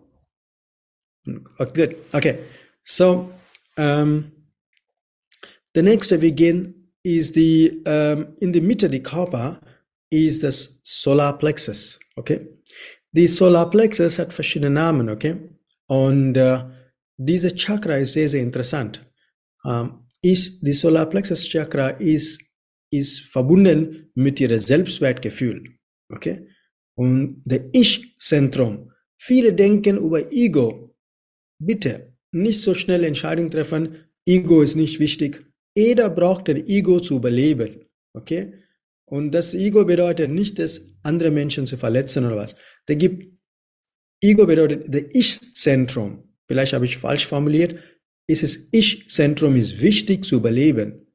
Okay, 1.57 1.87
good. 1.87 1.95
Okay, 2.11 2.39
so, 2.83 3.31
um, 3.77 4.31
der 5.75 5.83
nächste, 5.83 6.21
wir 6.21 6.31
gehen, 6.31 6.91
ist 7.03 7.35
die, 7.35 7.83
um, 7.85 8.33
in 8.39 8.53
der 8.53 8.61
Mitte 8.61 8.89
der 8.89 9.03
Körper, 9.03 9.61
ist 10.09 10.43
das 10.43 10.79
Solarplexus, 10.83 11.99
okay? 12.15 12.47
Die 13.11 13.27
Solarplexus 13.27 14.19
hat 14.19 14.33
verschiedene 14.33 14.71
Namen, 14.71 15.09
okay? 15.09 15.35
Und 15.87 16.37
uh, 16.37 16.63
diese 17.17 17.53
Chakra 17.55 17.97
ist 17.97 18.13
sehr, 18.13 18.29
sehr 18.29 18.41
interessant 18.41 19.06
ähm, 19.67 20.07
ist 20.21 20.65
die 20.65 20.73
Solarplexus 20.73 21.47
Chakra 21.47 21.89
ist, 21.89 22.41
ist 22.91 23.21
verbunden 23.21 24.09
mit 24.15 24.39
ihrem 24.39 24.59
Selbstwertgefühl. 24.59 25.77
Okay? 26.09 26.47
Und 26.95 27.43
der 27.45 27.69
Ich-Zentrum. 27.73 28.91
Viele 29.19 29.53
denken 29.53 29.97
über 29.97 30.31
Ego. 30.31 30.95
Bitte 31.59 32.13
nicht 32.31 32.61
so 32.61 32.73
schnell 32.73 33.03
Entscheidungen 33.03 33.51
treffen. 33.51 34.05
Ego 34.25 34.61
ist 34.61 34.75
nicht 34.75 34.99
wichtig. 34.99 35.45
Jeder 35.75 36.09
braucht 36.09 36.49
ein 36.49 36.67
Ego 36.67 36.99
zu 36.99 37.15
überleben. 37.15 37.85
Okay? 38.13 38.53
Und 39.05 39.31
das 39.31 39.53
Ego 39.53 39.85
bedeutet 39.85 40.31
nicht, 40.31 40.59
dass 40.59 40.81
andere 41.03 41.31
Menschen 41.31 41.65
zu 41.65 41.77
verletzen 41.77 42.25
oder 42.25 42.35
was. 42.35 42.55
Da 42.87 42.95
gibt 42.95 43.37
Ego 44.21 44.45
bedeutet 44.45 44.91
der 44.93 45.13
Ich-Zentrum. 45.15 46.23
Vielleicht 46.47 46.73
habe 46.73 46.85
ich 46.85 46.97
falsch 46.97 47.27
formuliert 47.27 47.75
ist 48.27 48.43
es 48.43 48.69
Ich-Zentrum 48.71 49.55
ist 49.55 49.81
wichtig 49.81 50.25
zu 50.25 50.35
überleben. 50.35 51.07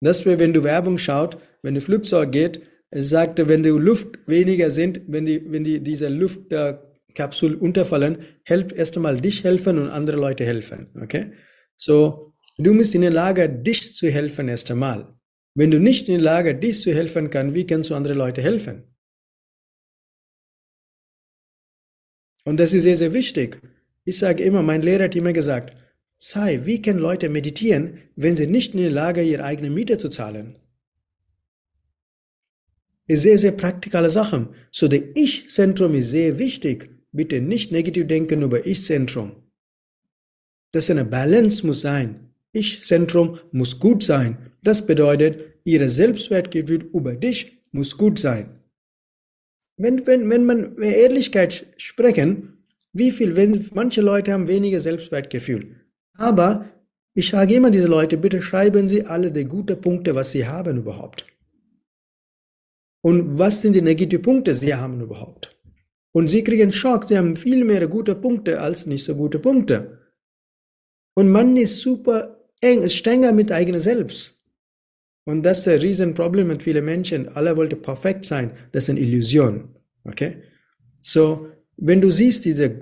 Das 0.00 0.24
wäre, 0.24 0.38
wenn 0.38 0.54
du 0.54 0.64
Werbung 0.64 0.98
schaut, 0.98 1.38
wenn 1.62 1.74
du 1.74 1.80
Flugzeug 1.80 2.32
geht, 2.32 2.62
es 2.90 3.10
sagt, 3.10 3.46
wenn 3.46 3.62
die 3.62 3.68
Luft 3.68 4.18
weniger 4.26 4.70
sind, 4.70 5.02
wenn 5.06 5.26
die, 5.26 5.52
wenn 5.52 5.62
die, 5.62 5.80
diese 5.80 6.08
Luftkapsel 6.08 7.54
unterfallen, 7.54 8.24
helft 8.44 8.72
erst 8.72 8.96
einmal 8.96 9.20
dich 9.20 9.44
helfen 9.44 9.78
und 9.78 9.88
andere 9.88 10.16
Leute 10.16 10.44
helfen, 10.44 10.88
okay? 11.00 11.32
So, 11.76 12.34
du 12.58 12.76
bist 12.76 12.94
in 12.94 13.02
der 13.02 13.12
Lage, 13.12 13.48
dich 13.48 13.94
zu 13.94 14.10
helfen 14.10 14.48
erst 14.48 14.70
einmal. 14.70 15.14
Wenn 15.54 15.70
du 15.70 15.78
nicht 15.78 16.08
in 16.08 16.14
der 16.14 16.22
Lage, 16.22 16.54
dich 16.54 16.80
zu 16.80 16.92
helfen 16.92 17.30
kann, 17.30 17.54
wie 17.54 17.66
kannst 17.66 17.90
du 17.90 17.94
andere 17.94 18.14
Leute 18.14 18.42
helfen? 18.42 18.84
Und 22.44 22.58
das 22.58 22.72
ist 22.72 22.84
sehr, 22.84 22.96
sehr 22.96 23.12
wichtig. 23.12 23.60
Ich 24.04 24.18
sage 24.18 24.42
immer, 24.42 24.62
mein 24.62 24.82
Lehrer 24.82 25.04
hat 25.04 25.14
immer 25.14 25.32
gesagt, 25.32 25.76
sei, 26.20 26.66
wie 26.66 26.82
können 26.82 26.98
Leute 26.98 27.28
meditieren, 27.28 27.98
wenn 28.14 28.36
sie 28.36 28.46
nicht 28.46 28.74
in 28.74 28.80
der 28.80 28.90
Lage, 28.90 29.22
ihre 29.22 29.42
eigene 29.42 29.70
Miete 29.70 29.98
zu 29.98 30.10
zahlen? 30.10 30.56
Ist 33.06 33.22
sehr, 33.22 33.38
sehr 33.38 33.52
praktikale 33.52 34.10
Sachen. 34.10 34.50
So, 34.70 34.86
der 34.86 35.16
Ich-Zentrum 35.16 35.94
ist 35.94 36.10
sehr 36.10 36.38
wichtig. 36.38 36.90
Bitte 37.10 37.40
nicht 37.40 37.72
negativ 37.72 38.06
denken 38.06 38.42
über 38.42 38.66
Ich-Zentrum. 38.66 39.32
Das 40.72 40.90
eine 40.90 41.04
Balance 41.04 41.66
muss 41.66 41.80
sein. 41.80 42.32
Ich-Zentrum 42.52 43.40
muss 43.50 43.80
gut 43.80 44.04
sein. 44.04 44.52
Das 44.62 44.86
bedeutet, 44.86 45.54
ihre 45.64 45.88
Selbstwertgefühl 45.88 46.84
über 46.92 47.14
dich 47.16 47.62
muss 47.72 47.96
gut 47.96 48.18
sein. 48.18 48.60
Wenn, 49.76 50.06
wenn, 50.06 50.28
wenn 50.28 50.44
man 50.44 50.76
Ehrlichkeit 50.78 51.66
sprechen, 51.78 52.58
wie 52.92 53.10
viel, 53.10 53.34
wenn 53.34 53.64
manche 53.72 54.02
Leute 54.02 54.32
haben 54.32 54.48
weniger 54.48 54.80
Selbstwertgefühl. 54.80 55.79
Aber 56.20 56.66
ich 57.14 57.30
sage 57.30 57.54
immer 57.54 57.70
diese 57.70 57.88
Leute, 57.88 58.18
bitte 58.18 58.42
schreiben 58.42 58.88
Sie 58.88 59.06
alle 59.06 59.32
die 59.32 59.46
guten 59.46 59.80
Punkte, 59.80 60.14
was 60.14 60.32
Sie 60.32 60.46
haben 60.46 60.76
überhaupt. 60.76 61.26
Und 63.02 63.38
was 63.38 63.62
sind 63.62 63.72
die 63.72 63.80
negativen 63.80 64.22
Punkte, 64.22 64.54
Sie 64.54 64.74
haben 64.74 65.00
überhaupt. 65.00 65.56
Und 66.12 66.28
Sie 66.28 66.44
kriegen 66.44 66.72
Schock, 66.72 67.08
Sie 67.08 67.16
haben 67.16 67.36
viel 67.36 67.64
mehr 67.64 67.88
gute 67.88 68.14
Punkte 68.14 68.60
als 68.60 68.84
nicht 68.84 69.04
so 69.04 69.14
gute 69.16 69.38
Punkte. 69.38 69.98
Und 71.14 71.30
man 71.30 71.56
ist 71.56 71.80
super 71.80 72.38
eng, 72.60 72.86
strenger 72.88 73.32
mit 73.32 73.50
eigenem 73.50 73.80
Selbst. 73.80 74.38
Und 75.24 75.42
das 75.42 75.60
ist 75.60 75.68
ein 75.68 75.80
Riesenproblem 75.80 76.48
mit 76.48 76.62
vielen 76.62 76.84
Menschen. 76.84 77.28
Alle 77.28 77.56
wollten 77.56 77.80
perfekt 77.80 78.26
sein. 78.26 78.50
Das 78.72 78.84
ist 78.84 78.90
eine 78.90 79.00
Illusion. 79.00 79.74
Okay? 80.04 80.42
So, 81.02 81.48
wenn 81.78 82.02
du 82.02 82.10
siehst, 82.10 82.44
diese, 82.44 82.80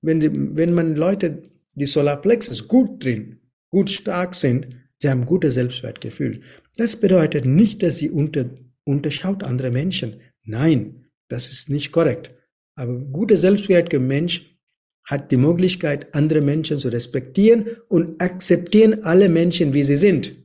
wenn, 0.00 0.20
die, 0.20 0.30
wenn 0.32 0.72
man 0.72 0.96
Leute 0.96 1.47
die 1.78 1.86
Solarplexus 1.86 2.68
gut 2.68 3.04
drin, 3.04 3.40
gut 3.70 3.90
stark 3.90 4.34
sind, 4.34 4.68
sie 4.98 5.08
haben 5.08 5.26
gutes 5.26 5.54
Selbstwertgefühl. 5.54 6.42
Das 6.76 6.96
bedeutet 6.96 7.44
nicht, 7.44 7.82
dass 7.82 7.98
sie 7.98 8.10
unter, 8.10 8.50
unterschaut 8.84 9.42
andere 9.42 9.70
Menschen. 9.70 10.20
Nein, 10.44 11.06
das 11.28 11.48
ist 11.50 11.70
nicht 11.70 11.92
korrekt. 11.92 12.34
Aber 12.76 12.94
guter 12.94 13.36
selbstwertiger 13.36 14.00
Mensch 14.00 14.56
hat 15.04 15.30
die 15.32 15.36
Möglichkeit, 15.36 16.14
andere 16.14 16.40
Menschen 16.40 16.78
zu 16.78 16.88
respektieren 16.88 17.66
und 17.88 18.20
akzeptieren 18.20 19.02
alle 19.04 19.28
Menschen, 19.28 19.72
wie 19.72 19.84
sie 19.84 19.96
sind. 19.96 20.36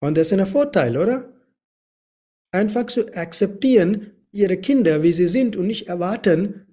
Und 0.00 0.18
das 0.18 0.32
ist 0.32 0.38
ein 0.38 0.46
Vorteil, 0.46 0.96
oder? 0.96 1.32
Einfach 2.50 2.86
zu 2.86 3.06
akzeptieren, 3.14 4.10
ihre 4.32 4.56
Kinder, 4.56 5.02
wie 5.02 5.12
sie 5.12 5.28
sind 5.28 5.56
und 5.56 5.68
nicht 5.68 5.86
erwarten 5.88 6.71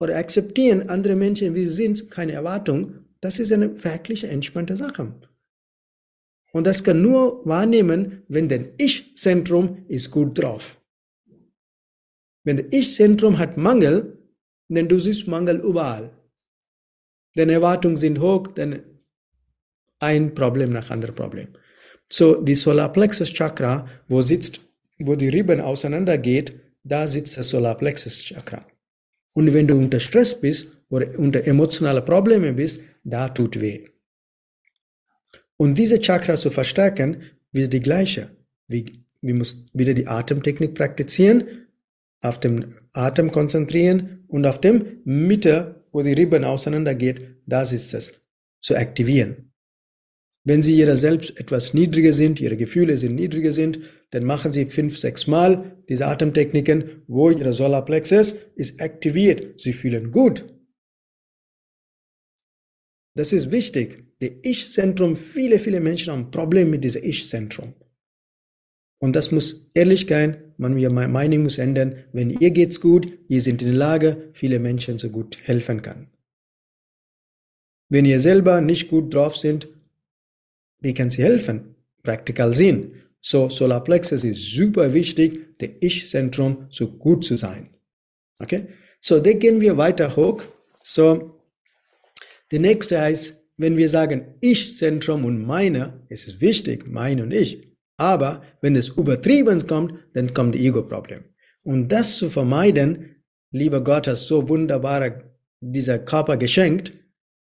oder 0.00 0.16
akzeptieren 0.16 0.88
andere 0.88 1.16
Menschen, 1.16 1.54
wie 1.54 1.66
sie 1.66 1.74
sind, 1.74 2.10
keine 2.10 2.32
Erwartung, 2.32 3.04
das 3.20 3.38
ist 3.38 3.52
eine 3.52 3.82
wirklich 3.84 4.24
entspannte 4.24 4.76
Sache. 4.76 5.14
Und 6.52 6.66
das 6.66 6.84
kann 6.84 7.02
nur 7.02 7.44
wahrnehmen, 7.46 8.22
wenn 8.28 8.48
das 8.48 8.60
Ich-Zentrum 8.78 9.84
ist 9.88 10.10
gut 10.10 10.38
drauf. 10.38 10.80
Wenn 12.44 12.58
das 12.58 12.66
Ich-Zentrum 12.70 13.38
hat 13.38 13.56
Mangel, 13.56 14.18
dann 14.68 14.88
du 14.88 14.98
siehst 14.98 15.26
Mangel 15.26 15.56
überall. 15.60 16.10
Deine 17.34 17.52
Erwartungen 17.52 17.96
sind 17.96 18.20
hoch, 18.20 18.46
dann 18.48 18.82
ein 19.98 20.34
Problem 20.34 20.70
nach 20.70 20.90
anderem 20.90 21.14
Problem. 21.14 21.48
So, 22.08 22.40
die 22.40 22.54
Solarplexus 22.54 23.32
Chakra, 23.32 23.88
wo 24.08 24.20
sitzt, 24.20 24.60
wo 24.98 25.16
die 25.16 25.30
Rippen 25.30 25.60
auseinandergeht, 25.60 26.52
da 26.84 27.08
sitzt 27.08 27.36
das 27.36 27.48
Solarplexus 27.48 28.22
Chakra. 28.22 28.64
Und 29.34 29.52
wenn 29.52 29.66
du 29.66 29.76
unter 29.76 30.00
Stress 30.00 30.40
bist 30.40 30.68
oder 30.88 31.18
unter 31.18 31.44
emotionalen 31.44 32.04
Problemen 32.04 32.56
bist, 32.56 32.80
da 33.02 33.28
tut 33.28 33.60
weh. 33.60 33.88
Und 35.56 35.76
diese 35.76 36.00
Chakra 36.00 36.36
zu 36.36 36.50
verstärken, 36.50 37.22
wieder 37.52 37.68
die 37.68 37.80
gleiche. 37.80 38.30
Wir, 38.68 38.84
wir 39.20 39.34
müssen 39.34 39.68
wieder 39.72 39.94
die 39.94 40.08
Atemtechnik 40.08 40.74
praktizieren, 40.74 41.66
auf 42.20 42.40
dem 42.40 42.74
Atem 42.92 43.30
konzentrieren 43.30 44.24
und 44.28 44.46
auf 44.46 44.60
dem 44.60 45.00
Mitte, 45.04 45.84
wo 45.92 46.02
die 46.02 46.14
Rippen 46.14 46.44
auseinandergeht, 46.44 47.20
das 47.46 47.72
ist 47.72 47.92
es, 47.92 48.20
zu 48.60 48.76
aktivieren. 48.76 49.52
Wenn 50.44 50.62
Sie 50.62 50.76
Ihrer 50.76 50.96
selbst 50.96 51.38
etwas 51.38 51.74
niedriger 51.74 52.12
sind, 52.12 52.40
Ihre 52.40 52.56
Gefühle 52.56 52.98
sind 52.98 53.14
niedriger 53.14 53.52
sind, 53.52 53.80
dann 54.14 54.26
machen 54.26 54.52
Sie 54.52 54.66
fünf, 54.66 54.96
sechs 54.96 55.26
Mal 55.26 55.76
diese 55.88 56.06
Atemtechniken, 56.06 57.02
wo 57.08 57.30
Ihre 57.30 57.52
Solarplexus 57.52 58.36
ist 58.54 58.80
aktiviert. 58.80 59.60
Sie 59.60 59.72
fühlen 59.72 60.12
gut. 60.12 60.44
Das 63.16 63.32
ist 63.32 63.50
wichtig. 63.50 64.04
Das 64.20 64.30
Ich-Zentrum, 64.42 65.16
viele, 65.16 65.58
viele 65.58 65.80
Menschen 65.80 66.12
haben 66.12 66.30
Probleme 66.30 66.70
mit 66.70 66.84
diesem 66.84 67.02
Ich-Zentrum. 67.02 67.74
Und 69.00 69.16
das 69.16 69.32
muss 69.32 69.68
ehrlich 69.74 70.06
sein, 70.08 70.54
man 70.58 70.74
meine 70.74 71.08
Meinung 71.08 71.42
muss 71.42 71.58
ändern. 71.58 71.96
Wenn 72.12 72.30
ihr 72.30 72.52
geht's 72.52 72.80
gut, 72.80 73.18
ihr 73.26 73.42
seid 73.42 73.62
in 73.62 73.70
der 73.70 73.76
Lage, 73.76 74.30
viele 74.32 74.60
Menschen 74.60 75.00
so 75.00 75.10
gut 75.10 75.38
helfen 75.42 75.82
kann. 75.82 76.06
Wenn 77.88 78.04
ihr 78.04 78.20
selber 78.20 78.60
nicht 78.60 78.86
gut 78.86 79.12
drauf 79.12 79.36
sind, 79.36 79.66
wie 80.78 80.94
kann 80.94 81.10
sie 81.10 81.24
helfen? 81.24 81.74
Praktikal 82.04 82.54
sehen. 82.54 82.92
So, 83.26 83.48
Solarplexus 83.48 84.22
ist 84.22 84.52
super 84.54 84.92
wichtig, 84.92 85.58
der 85.58 85.82
Ich-Zentrum 85.82 86.66
so 86.70 86.88
gut 86.88 87.24
zu 87.24 87.38
sein. 87.38 87.70
Okay? 88.38 88.66
So, 89.00 89.18
da 89.18 89.32
gehen 89.32 89.62
wir 89.62 89.78
weiter 89.78 90.14
hoch. 90.14 90.42
So, 90.82 91.40
der 92.52 92.60
nächste 92.60 93.00
heißt, 93.00 93.42
wenn 93.56 93.78
wir 93.78 93.88
sagen 93.88 94.34
Ich-Zentrum 94.42 95.24
und 95.24 95.42
meine, 95.46 96.02
es 96.10 96.28
ist 96.28 96.42
wichtig, 96.42 96.86
meine 96.86 97.22
und 97.22 97.32
ich. 97.32 97.72
Aber 97.96 98.42
wenn 98.60 98.76
es 98.76 98.90
übertrieben 98.90 99.66
kommt, 99.66 99.94
dann 100.12 100.34
kommt 100.34 100.54
Ego-Problem. 100.54 101.24
Und 101.62 101.88
das 101.88 102.16
zu 102.16 102.28
vermeiden, 102.28 103.22
lieber 103.52 103.82
Gott 103.82 104.06
hat 104.06 104.18
so 104.18 104.50
wunderbar 104.50 105.22
dieser 105.60 105.98
Körper 105.98 106.36
geschenkt, 106.36 106.92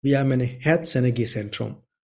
wir 0.01 0.17
haben 0.17 0.31
ein 0.31 0.39
Herzenergiezentrum. 0.39 1.77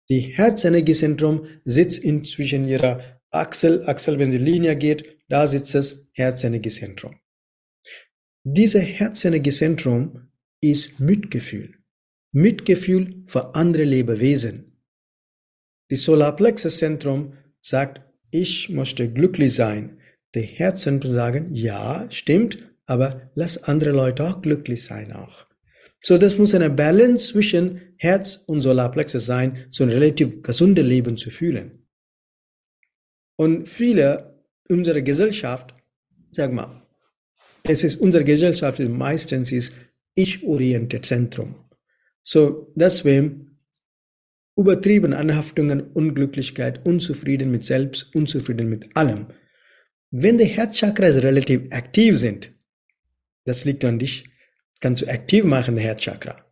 Die 0.08 0.20
Herzenergiezentrum 0.20 1.46
sitzt 1.64 1.98
inzwischen 1.98 2.68
ihrer 2.68 3.19
Achsel, 3.30 3.84
Achsel, 3.86 4.18
wenn 4.18 4.30
die 4.30 4.38
Linie 4.38 4.76
geht, 4.76 5.18
da 5.28 5.46
sitzt 5.46 5.74
das 5.74 6.06
Herzenergiezentrum. 6.12 7.14
Dieses 8.42 8.82
Herzenergiezentrum 8.82 10.30
ist 10.60 10.98
Mitgefühl. 10.98 11.74
Mitgefühl 12.32 13.24
für 13.26 13.54
andere 13.54 13.84
Lebewesen. 13.84 14.82
Die 15.90 15.96
Solarplexus-Zentrum 15.96 17.34
sagt, 17.60 18.00
ich 18.30 18.68
möchte 18.68 19.12
glücklich 19.12 19.54
sein. 19.54 19.98
Die 20.34 20.42
Herzzentrum 20.42 21.14
sagen, 21.14 21.52
ja, 21.52 22.06
stimmt, 22.10 22.58
aber 22.86 23.30
lass 23.34 23.64
andere 23.64 23.90
Leute 23.90 24.24
auch 24.24 24.42
glücklich 24.42 24.84
sein 24.84 25.12
auch. 25.12 25.46
So, 26.02 26.16
das 26.16 26.38
muss 26.38 26.54
eine 26.54 26.70
Balance 26.70 27.32
zwischen 27.32 27.94
Herz 27.98 28.36
und 28.46 28.62
Solarplexus 28.62 29.26
sein, 29.26 29.66
so 29.70 29.84
ein 29.84 29.90
relativ 29.90 30.42
gesundes 30.42 30.86
Leben 30.86 31.16
zu 31.16 31.30
fühlen. 31.30 31.79
Und 33.40 33.70
viele 33.70 34.38
unserer 34.68 35.00
Gesellschaft, 35.00 35.74
sag 36.30 36.52
mal, 36.52 36.82
es 37.62 37.84
ist 37.84 37.96
unsere 37.96 38.22
Gesellschaft 38.22 38.80
meistens 38.80 39.50
ist 39.50 39.74
ich-orientiert 40.14 41.06
Zentrum. 41.06 41.54
So, 42.22 42.70
deswegen 42.74 43.58
übertrieben 44.58 45.14
Anhaftungen, 45.14 45.80
Unglücklichkeit, 45.80 46.84
Unzufrieden 46.84 47.50
mit 47.50 47.64
selbst, 47.64 48.14
unzufrieden 48.14 48.68
mit 48.68 48.94
allem. 48.94 49.28
Wenn 50.10 50.36
die 50.36 50.44
Herzchakras 50.44 51.16
relativ 51.22 51.62
aktiv 51.70 52.18
sind, 52.18 52.52
das 53.46 53.64
liegt 53.64 53.86
an 53.86 53.98
dich, 53.98 54.28
kannst 54.80 55.00
du 55.00 55.08
aktiv 55.08 55.44
machen, 55.44 55.76
der 55.76 55.84
Herzchakra. 55.84 56.44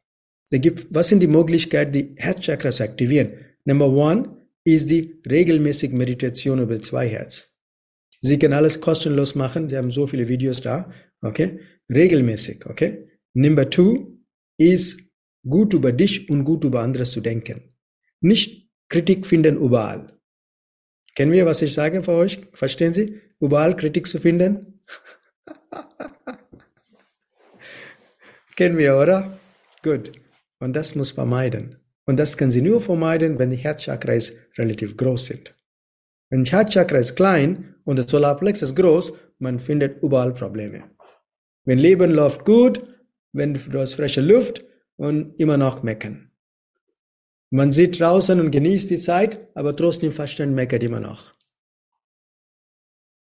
Gibt, 0.51 0.87
was 0.89 1.09
sind 1.09 1.21
die 1.21 1.27
Möglichkeiten, 1.27 1.93
die 1.93 2.15
Herzchakras 2.17 2.81
aktivieren? 2.81 3.33
Number 3.67 3.91
one 3.91 4.38
ist 4.75 4.91
die 4.91 5.21
regelmäßige 5.29 5.93
Meditation 5.93 6.61
über 6.61 6.81
zwei 6.81 7.09
Herz. 7.09 7.57
Sie 8.21 8.39
können 8.39 8.55
alles 8.55 8.81
kostenlos 8.81 9.35
machen, 9.35 9.69
Sie 9.69 9.77
haben 9.77 9.91
so 9.91 10.07
viele 10.07 10.29
Videos 10.29 10.61
da, 10.61 10.91
okay? 11.23 11.61
Regelmäßig, 11.89 12.67
okay? 12.67 13.09
Number 13.35 13.71
two 13.71 14.19
ist 14.59 15.01
gut 15.49 15.75
über 15.75 15.93
dich 15.93 16.29
und 16.29 16.45
gut 16.45 16.65
über 16.65 16.81
anderes 16.81 17.13
zu 17.13 17.21
denken. 17.21 17.75
Nicht 18.21 18.69
Kritik 18.89 19.27
finden 19.27 19.57
überall. 19.57 20.19
Kennen 21.15 21.33
wir, 21.33 21.47
was 21.47 21.63
ich 21.63 21.73
sage 21.73 22.03
für 22.03 22.13
euch? 22.13 22.41
Verstehen 22.53 22.95
Sie? 22.95 23.21
Überall 23.41 23.77
Kritik 23.77 24.07
zu 24.07 24.21
finden? 24.21 24.81
Kennen 28.57 28.79
wir, 28.79 28.97
oder? 28.97 29.39
Gut. 29.83 30.13
Und 30.59 30.75
das 30.75 30.95
muss 30.95 31.13
vermeiden. 31.13 31.77
Und 32.09 32.17
das 32.17 32.39
können 32.39 32.51
Sie 32.51 32.63
nur 32.63 32.81
vermeiden, 32.81 33.39
wenn 33.39 33.51
die 33.51 33.57
Herzchakras 33.57 34.33
relativ 34.57 34.97
groß 34.97 35.27
sind. 35.27 35.55
Wenn 36.31 36.45
die 36.45 36.51
Herzchakra 36.51 36.97
ist 36.97 37.17
klein 37.17 37.75
und 37.85 37.97
der 37.97 38.09
Solarplex 38.09 38.63
ist 38.63 38.75
groß, 38.77 39.13
man 39.39 39.61
findet 39.61 40.03
überall 40.03 40.33
Probleme. 40.33 40.85
Wenn 41.67 41.79
Leben 41.79 42.11
läuft 42.11 42.47
gut, 42.47 42.83
wenn 43.33 43.53
du 43.53 43.79
hast 43.79 43.93
frische 43.93 44.23
Luft 44.23 44.65
und 44.97 45.39
immer 45.39 45.59
noch 45.59 45.83
meckern. 45.83 46.31
Man 47.51 47.73
sieht 47.73 48.01
draußen 48.01 48.41
und 48.41 48.53
genießt 48.53 48.89
die 48.89 49.01
Zeit, 49.01 49.47
aber 49.55 49.77
trotzdem 49.77 50.11
verstehen 50.11 50.55
meckert 50.55 50.83
immer 50.83 51.01
noch. 51.01 51.35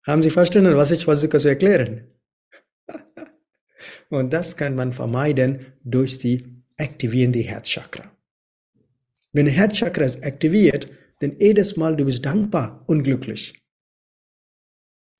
Haben 0.05 0.23
Sie 0.23 0.29
verstanden, 0.29 0.77
was 0.77 0.91
ich 0.91 1.03
versuche 1.03 1.39
zu 1.39 1.49
erklären? 1.49 2.07
Und 4.09 4.31
das 4.31 4.55
kann 4.55 4.75
man 4.75 4.93
vermeiden 4.93 5.73
durch 5.83 6.19
die 6.19 6.63
aktivierende 6.77 7.39
Herzchakra. 7.39 8.16
Wenn 9.37 9.45
Herzchakra 9.45 10.03
ist 10.03 10.23
aktiviert, 10.25 10.89
dann 11.19 11.37
jedes 11.37 11.77
Mal 11.77 11.95
du 11.95 12.05
bist 12.05 12.25
dankbar 12.25 12.83
und 12.87 13.03
glücklich. 13.03 13.61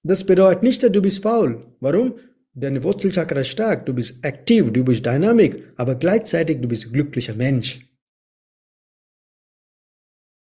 Das 0.03 0.25
bedeutet 0.25 0.63
nicht, 0.63 0.81
dass 0.81 0.91
du 0.91 1.03
bist 1.03 1.21
faul. 1.21 1.75
Warum? 1.81 2.17
Deine 2.55 2.83
Wurzelchakra 2.83 3.41
ist 3.41 3.49
stark, 3.49 3.85
du 3.85 3.93
bist 3.93 4.25
aktiv, 4.25 4.73
du 4.73 4.83
bist 4.83 5.05
dynamik, 5.05 5.71
aber 5.75 5.93
gleichzeitig 5.93 6.59
du 6.61 6.67
bist 6.67 6.91
glücklicher 6.91 7.35
Mensch. 7.35 7.87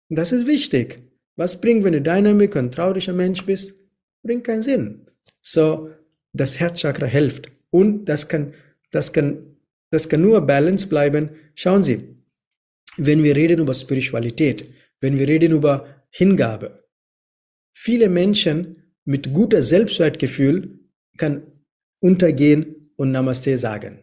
Das 0.08 0.32
ist 0.32 0.46
wichtig. 0.46 1.02
Was 1.36 1.60
bringt, 1.60 1.84
wenn 1.84 1.92
du 1.92 2.00
dynamik 2.00 2.56
und 2.56 2.72
trauriger 2.72 3.12
Mensch 3.12 3.44
bist? 3.44 3.74
Bringt 4.22 4.44
keinen 4.44 4.62
Sinn. 4.62 5.06
So, 5.42 5.90
das 6.32 6.58
Herzchakra 6.58 7.04
hilft. 7.04 7.52
Und 7.68 8.06
das 8.06 8.28
kann, 8.30 8.54
das 8.92 9.12
kann, 9.12 9.58
das 9.90 10.08
kann 10.08 10.22
nur 10.22 10.40
Balance 10.40 10.86
bleiben. 10.86 11.28
Schauen 11.54 11.84
Sie, 11.84 12.17
wenn 12.98 13.22
wir 13.22 13.34
reden 13.36 13.60
über 13.60 13.74
Spiritualität, 13.74 14.70
wenn 15.00 15.18
wir 15.18 15.28
reden 15.28 15.52
über 15.52 16.04
Hingabe, 16.10 16.84
viele 17.72 18.08
Menschen 18.08 18.94
mit 19.04 19.32
guter 19.32 19.62
Selbstwertgefühl 19.62 20.80
kann 21.16 21.42
untergehen 22.00 22.92
und 22.96 23.10
Namaste 23.10 23.56
sagen. 23.56 24.00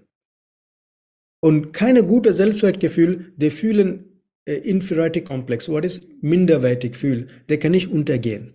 Und 1.41 1.73
keine 1.73 2.03
gute 2.03 2.33
Selbstwertgefühl, 2.33 3.33
die 3.37 3.49
fühlen 3.49 4.21
äh, 4.45 4.55
Inferiority 4.55 5.21
Komplex, 5.23 5.69
was 5.69 5.85
ist 5.85 6.23
minderwertig 6.23 6.95
fühlen, 6.95 7.29
der 7.49 7.59
kann 7.59 7.71
nicht 7.71 7.91
untergehen. 7.91 8.53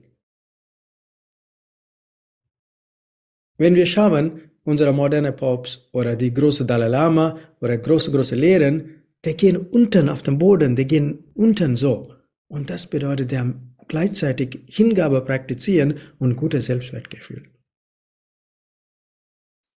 Wenn 3.59 3.75
wir 3.75 3.87
schauen, 3.87 4.51
unsere 4.65 4.93
moderne 4.93 5.33
Pops 5.33 5.89
oder 5.93 6.17
die 6.17 6.33
große 6.33 6.65
Dalai 6.65 6.89
Lama 6.89 7.39
oder 7.61 7.77
große, 7.77 8.11
große 8.11 8.35
Lehren, 8.35 9.00
die 9.25 9.35
gehen 9.35 9.57
unten 9.57 10.09
auf 10.09 10.23
dem 10.23 10.39
Boden, 10.39 10.77
die 10.77 10.87
gehen 10.87 11.25
unten 11.35 11.77
so. 11.77 12.15
Und 12.49 12.71
das 12.71 12.87
bedeutet, 12.87 13.31
die 13.31 13.39
haben 13.39 13.77
gleichzeitig 13.89 14.61
Hingabe 14.67 15.21
praktizieren 15.23 15.95
und 16.19 16.37
gutes 16.37 16.67
Selbstwertgefühl. 16.67 17.51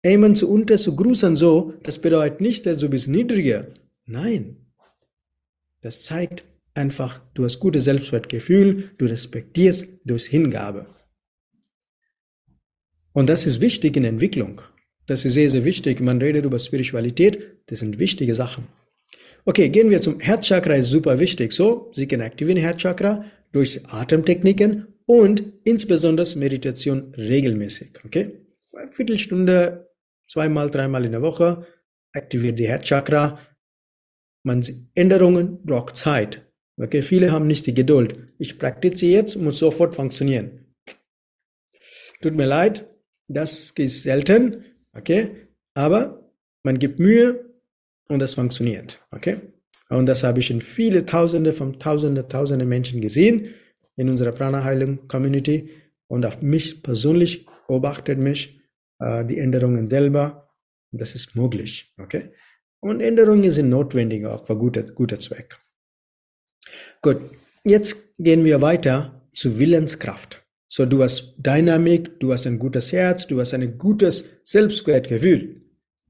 Jemand 0.04 0.38
zu 0.38 0.50
unten 0.50 0.78
zu 0.78 0.96
grüßen 0.96 1.36
so, 1.36 1.74
das 1.84 2.00
bedeutet 2.00 2.42
nicht, 2.42 2.66
dass 2.66 2.80
du 2.80 2.90
bist 2.90 3.08
niedriger. 3.08 3.68
Nein. 4.06 4.58
Das 5.82 6.04
zeigt 6.04 6.44
einfach, 6.74 7.22
du 7.34 7.44
hast 7.44 7.60
gutes 7.60 7.86
Selbstwertgefühl, 7.86 8.92
du 8.98 9.06
respektierst 9.06 9.88
durch 10.04 10.26
Hingabe. 10.26 10.88
Und 13.14 13.28
das 13.30 13.46
ist 13.46 13.62
wichtig 13.62 13.98
in 13.98 14.06
Entwicklung. 14.06 14.62
Das 15.06 15.26
ist 15.26 15.34
sehr, 15.34 15.50
sehr 15.50 15.66
wichtig. 15.66 16.00
Man 16.00 16.22
redet 16.22 16.46
über 16.46 16.60
Spiritualität, 16.60 17.60
das 17.68 17.80
sind 17.80 18.00
wichtige 18.00 18.36
Sachen. 18.36 18.68
Okay, 19.46 19.70
gehen 19.70 19.90
wir 19.90 20.02
zum 20.02 20.20
Herzchakra, 20.20 20.76
ist 20.76 20.90
super 20.90 21.20
wichtig. 21.20 21.52
So, 21.52 21.92
Sie 21.96 22.08
können 22.08 22.22
aktivieren 22.22 22.60
Herzchakra 22.60 23.26
durch 23.52 23.82
Atemtechniken 23.88 24.88
und 25.06 25.44
insbesondere 25.64 26.28
Meditation 26.38 27.14
regelmäßig. 27.16 27.94
Okay, 28.06 28.46
eine 28.74 28.92
Viertelstunde, 28.92 29.90
zweimal, 30.28 30.70
dreimal 30.70 31.06
in 31.06 31.12
der 31.12 31.22
Woche 31.22 31.66
aktiviert 32.14 32.60
die 32.60 32.68
Herzchakra. 32.68 33.40
Man 34.44 34.64
Änderungen 34.96 35.64
braucht 35.64 35.98
Zeit. 35.98 36.46
Okay, 36.78 37.02
viele 37.02 37.32
haben 37.32 37.48
nicht 37.48 37.66
die 37.68 37.74
Geduld. 37.74 38.16
Ich 38.38 38.58
praktiziere 38.58 39.22
jetzt, 39.22 39.36
muss 39.38 39.60
sofort 39.60 39.96
funktionieren. 39.96 40.74
Tut 42.22 42.36
mir 42.36 42.46
leid, 42.46 42.88
das 43.28 43.72
ist 43.72 44.04
selten. 44.04 44.66
Okay, 44.94 45.32
aber 45.74 46.32
man 46.64 46.78
gibt 46.80 47.00
Mühe 47.00 47.51
und 48.08 48.20
das 48.20 48.36
funktioniert. 48.36 49.00
Okay? 49.12 49.42
Und 49.90 50.06
das 50.06 50.24
habe 50.24 50.40
ich 50.40 50.50
in 50.52 50.62
viele 50.62 51.06
Tausende 51.06 51.54
von 51.54 51.80
Tausende, 51.80 52.28
Tausende 52.28 52.66
Menschen 52.66 53.02
gesehen 53.02 53.54
in 53.96 54.10
unserer 54.10 54.32
Prana-Heilung-Community 54.32 55.70
und 56.08 56.26
auf 56.26 56.42
mich 56.42 56.82
persönlich 56.82 57.46
beobachtet 57.68 58.18
mich 58.20 58.60
äh, 59.00 59.26
die 59.26 59.38
Änderungen 59.38 59.88
selber. 59.88 60.50
Das 60.92 61.16
ist 61.16 61.36
möglich. 61.36 61.94
Okay? 61.98 62.32
Und 62.80 63.02
Änderungen 63.02 63.52
sind 63.52 63.70
notwendig 63.70 64.26
auch 64.26 64.46
für 64.46 64.58
guter, 64.58 64.84
guter 64.84 65.20
Zweck. 65.20 65.60
Gut, 67.02 67.18
jetzt 67.64 67.96
gehen 68.18 68.44
wir 68.44 68.62
weiter 68.62 69.22
zu 69.34 69.60
Willenskraft. 69.60 70.42
So, 70.68 70.86
du 70.86 71.04
hast 71.04 71.36
Dynamik, 71.38 72.20
du 72.20 72.32
hast 72.32 72.48
ein 72.48 72.58
gutes 72.58 72.92
Herz, 72.92 73.28
du 73.28 73.40
hast 73.40 73.54
ein 73.54 73.78
gutes 73.78 74.26
Selbstwertgefühl, 74.46 75.62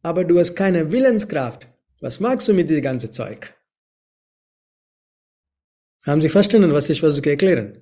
aber 0.03 0.23
du 0.23 0.37
hast 0.37 0.55
keine 0.55 0.91
Willenskraft. 0.91 1.67
Was 2.01 2.19
magst 2.19 2.47
du 2.47 2.53
mit 2.53 2.69
dem 2.69 2.81
ganzen 2.81 3.13
Zeug? 3.13 3.53
Haben 6.03 6.19
Sie 6.19 6.29
verstanden, 6.29 6.73
was 6.73 6.89
ich 6.89 6.99
versuche 6.99 7.29
erklären? 7.29 7.77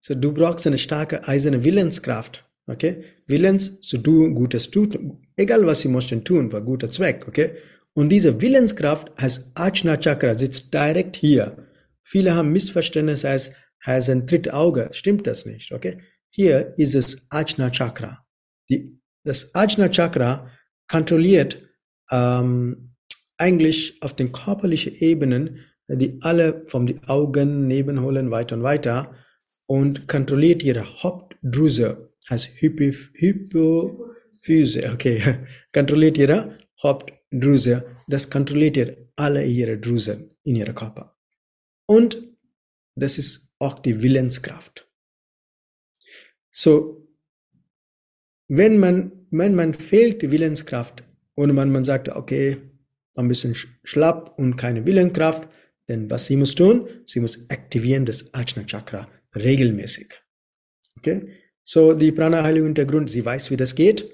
So, 0.00 0.14
du 0.14 0.32
brauchst 0.32 0.66
eine 0.66 0.78
starke 0.78 1.26
eiserne 1.26 1.64
Willenskraft. 1.64 2.48
Okay? 2.68 3.02
Willens 3.26 3.80
zu 3.80 3.98
tun, 3.98 4.34
Gutes 4.34 4.70
tun, 4.70 5.26
egal 5.36 5.66
was 5.66 5.80
Sie 5.80 5.88
möchten 5.88 6.22
tun, 6.22 6.50
für 6.50 6.62
guter 6.62 6.90
Zweck. 6.90 7.26
Okay? 7.26 7.56
Und 7.94 8.10
diese 8.10 8.40
Willenskraft 8.40 9.10
heißt 9.20 9.50
Ajna 9.54 9.96
Chakra, 9.96 10.38
sitzt 10.38 10.72
direkt 10.72 11.16
hier. 11.16 11.66
Viele 12.04 12.34
haben 12.34 12.52
Missverständnis 12.52 13.24
als, 13.24 13.50
als 13.82 14.08
ein 14.08 14.26
drittes 14.26 14.52
Auge. 14.52 14.88
Stimmt 14.92 15.26
das 15.26 15.46
nicht? 15.46 15.72
Okay? 15.72 15.98
Hier 16.30 16.74
ist 16.76 16.94
es 16.94 17.26
Ajna 17.30 17.70
Chakra. 17.70 18.24
Die, 18.70 19.00
das 19.24 19.52
Ajna 19.56 19.88
Chakra 19.88 20.48
kontrolliert 20.86 21.60
ähm, 22.12 22.87
eigentlich 23.38 24.02
auf 24.02 24.14
den 24.14 24.32
körperlichen 24.32 24.94
Ebenen, 24.96 25.64
die 25.88 26.18
alle 26.20 26.64
vom 26.66 26.86
die 26.86 27.00
Augen, 27.06 27.66
Nebenholen 27.66 28.30
weiter 28.30 28.56
und 28.56 28.62
weiter 28.62 29.14
und 29.66 30.08
kontrolliert 30.08 30.62
ihre 30.62 31.02
Hauptdrüse, 31.02 32.12
heißt 32.28 32.60
Hypoph 32.60 33.10
Hypophyse, 33.14 34.90
okay, 34.92 35.38
kontrolliert 35.72 36.18
ihre 36.18 36.58
Hauptdrüse, 36.82 37.84
das 38.08 38.28
kontrolliert 38.28 38.76
ihr 38.76 39.08
alle 39.16 39.44
ihre 39.44 39.78
Drüsen 39.78 40.36
in 40.42 40.56
ihrem 40.56 40.74
Körper. 40.74 41.16
Und 41.86 42.22
das 42.94 43.18
ist 43.18 43.52
auch 43.58 43.78
die 43.78 44.02
Willenskraft. 44.02 44.88
So, 46.50 47.08
wenn 48.48 48.78
man, 48.78 49.26
wenn 49.30 49.54
man 49.54 49.74
fehlt 49.74 50.22
die 50.22 50.30
Willenskraft 50.30 51.04
und 51.34 51.54
man, 51.54 51.70
man 51.70 51.84
sagt, 51.84 52.08
okay, 52.08 52.67
ein 53.18 53.28
bisschen 53.28 53.54
schlapp 53.84 54.38
und 54.38 54.56
keine 54.56 54.86
Willenkraft. 54.86 55.48
Denn 55.88 56.10
was 56.10 56.26
sie 56.26 56.36
muss 56.36 56.54
tun? 56.54 56.88
Sie 57.06 57.20
muss 57.20 57.50
aktivieren 57.50 58.04
das 58.04 58.32
Ajna 58.34 58.64
Chakra 58.64 59.06
regelmäßig. 59.34 60.08
Okay? 60.98 61.28
So, 61.64 61.92
die 61.92 62.12
Prana-Heilung 62.12 62.66
Hintergrund, 62.66 63.10
sie 63.10 63.24
weiß, 63.24 63.50
wie 63.50 63.56
das 63.56 63.74
geht. 63.74 64.08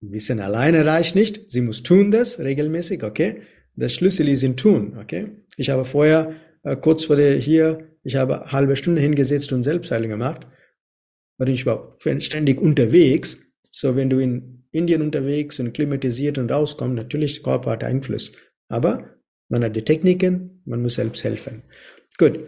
Wissen 0.00 0.40
alleine 0.40 0.84
reicht 0.84 1.14
nicht. 1.14 1.50
Sie 1.50 1.60
muss 1.60 1.82
tun 1.82 2.10
das 2.10 2.38
regelmäßig, 2.38 3.02
okay? 3.02 3.42
Das 3.76 3.92
Schlüssel 3.92 4.28
ist 4.28 4.42
im 4.42 4.56
Tun, 4.56 4.96
okay? 4.98 5.32
Ich 5.56 5.70
habe 5.70 5.84
vorher, 5.84 6.34
äh, 6.64 6.76
kurz 6.76 7.04
vor 7.04 7.16
der 7.16 7.36
hier, 7.36 7.78
ich 8.02 8.16
habe 8.16 8.42
eine 8.42 8.52
halbe 8.52 8.76
Stunde 8.76 9.00
hingesetzt 9.00 9.52
und 9.52 9.62
Selbstheilung 9.62 10.10
gemacht. 10.10 10.46
Und 11.38 11.48
ich 11.48 11.66
war 11.66 11.96
ständig 12.18 12.60
unterwegs. 12.60 13.38
So, 13.70 13.96
wenn 13.96 14.08
du 14.08 14.18
in 14.18 14.55
Indien 14.72 15.02
unterwegs 15.02 15.58
und 15.58 15.72
klimatisiert 15.72 16.38
und 16.38 16.50
rauskommt, 16.50 16.94
natürlich 16.94 17.42
Körper 17.42 17.72
hat 17.72 17.84
Einfluss. 17.84 18.32
Aber 18.68 19.16
man 19.48 19.64
hat 19.64 19.76
die 19.76 19.84
Techniken, 19.84 20.62
man 20.64 20.82
muss 20.82 20.94
selbst 20.94 21.24
helfen. 21.24 21.62
Gut. 22.18 22.38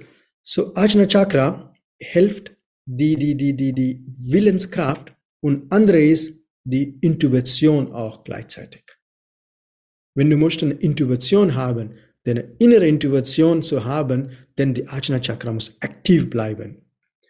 So 0.43 0.75
Ajna 0.75 1.07
Chakra 1.07 1.75
hilft 2.01 2.57
die, 2.87 3.17
die, 3.17 3.35
die, 3.37 3.55
die, 3.55 3.73
die 3.73 4.05
Willenskraft 4.31 5.15
und 5.41 5.71
andere 5.71 6.03
ist 6.03 6.43
die 6.65 6.99
Intuition 7.01 7.93
auch 7.93 8.25
gleichzeitig. 8.25 8.83
Wenn 10.15 10.31
du 10.31 10.37
möchtest 10.37 10.73
eine 10.73 10.81
Intuition 10.81 11.55
haben, 11.55 11.95
deine 12.25 12.57
innere 12.59 12.87
Intuition 12.87 13.63
zu 13.63 13.85
haben, 13.85 14.31
denn 14.59 14.75
die 14.75 14.89
Ajna 14.89 15.21
Chakra 15.21 15.53
muss 15.53 15.77
aktiv 15.81 16.29
bleiben. 16.29 16.83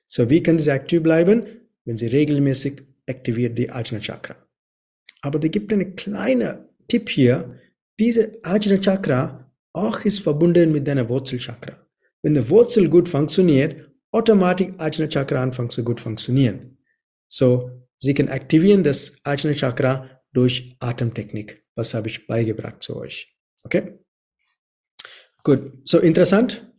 So, 0.07 0.31
wie 0.31 0.43
kann 0.43 0.59
sie 0.59 0.71
aktiv 0.71 1.03
bleiben? 1.03 1.45
Wenn 1.85 1.99
sie 1.99 2.07
regelmäßig 2.07 2.83
aktiviert 3.07 3.59
die 3.59 3.71
Ajna 3.71 4.01
Chakra. 4.01 4.37
Aber 5.29 5.39
da 5.39 5.49
gibt 5.49 5.71
einen 5.75 5.95
kleinen 5.95 6.65
Tipp 6.89 7.11
hier. 7.11 7.55
Diese 8.01 8.39
Ajna 8.43 8.79
Chakra 8.79 9.53
auch 9.75 10.03
ist 10.07 10.21
verbunden 10.21 10.73
mit 10.73 10.89
deiner 10.89 11.07
Wurzelchakra. 11.07 11.87
Wenn 12.23 12.33
die 12.33 12.49
Wurzel 12.49 12.89
gut 12.89 13.11
funktioniert, 13.11 13.91
automatisch 14.11 14.69
Ajna 14.79 15.07
Chakra 15.07 15.43
anfängt 15.43 15.73
zu 15.73 15.85
gut 15.85 16.01
funktionieren. 16.01 16.79
So, 17.29 17.71
Sie 17.99 18.15
können 18.15 18.31
aktivieren 18.31 18.83
das 18.83 19.19
Ajna 19.23 19.53
Chakra 19.53 20.09
durch 20.33 20.77
Atemtechnik. 20.81 21.63
Was 21.75 21.93
habe 21.93 22.09
ich 22.09 22.27
beigebracht 22.27 22.83
zu 22.83 22.97
euch? 22.97 23.37
Okay? 23.65 23.99
Gut, 25.45 25.73
so 25.85 25.99
interessant. 25.99 26.73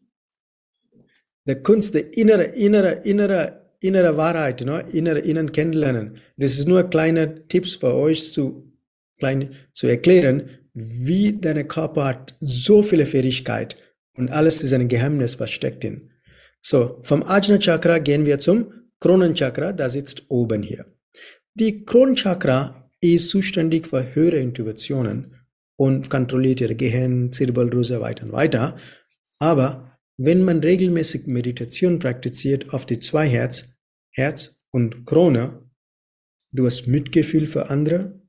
Der 1.46 1.62
Kunst, 1.62 1.94
der 1.94 2.18
innere, 2.18 2.46
innere, 2.46 2.94
innere 3.04 3.59
innere 3.82 4.18
Wahrheit, 4.18 4.62
ne? 4.62 4.84
innere 4.92 5.20
innen 5.20 5.52
kennenlernen. 5.52 6.18
Das 6.38 6.58
ist 6.60 6.68
nur 6.68 6.84
kleine 6.84 7.48
Tipps 7.48 7.76
für 7.76 7.94
euch 7.94 8.34
zu, 8.34 8.72
klein, 9.18 9.56
zu 9.74 9.88
erklären, 9.88 10.50
wie 10.74 11.34
deine 11.34 11.66
Körper 11.66 12.06
hat 12.06 12.36
so 12.40 12.82
viele 12.82 13.06
Fähigkeit 13.06 13.78
und 14.14 14.32
alles 14.32 14.62
ist 14.62 14.74
ein 14.74 14.88
Geheimnis, 14.88 15.40
was 15.40 15.52
steckt 15.52 15.84
in. 15.84 16.12
So, 16.62 17.00
vom 17.04 17.24
Ajna 17.24 17.58
Chakra 17.58 18.00
gehen 18.00 18.26
wir 18.26 18.40
zum 18.40 18.74
Kronenchakra, 19.00 19.72
da 19.72 19.90
sitzt 19.90 20.24
oben 20.28 20.62
hier. 20.62 20.86
Die 21.54 21.86
Kronenchakra 21.86 22.92
ist 23.02 23.30
zuständig 23.30 23.88
für 23.88 24.14
höhere 24.14 24.38
Intuitionen 24.38 25.36
und 25.78 26.10
kontrolliert 26.10 26.60
ihr 26.60 26.76
Gehirn, 26.76 27.32
Zirbeldrüse 27.32 28.02
weiter 28.02 28.26
und 28.26 28.34
weiter. 28.34 28.76
Aber 29.40 29.89
wenn 30.22 30.44
man 30.44 30.60
regelmäßig 30.60 31.28
Meditation 31.28 31.98
praktiziert 31.98 32.74
auf 32.74 32.86
die 32.86 33.00
zwei 33.00 33.26
Herz, 33.26 33.70
Herz 34.12 34.66
und 34.70 35.06
Krone, 35.06 35.64
du 36.52 36.66
hast 36.66 36.88
Mitgefühl 36.88 37.46
für 37.46 37.70
andere, 37.70 38.22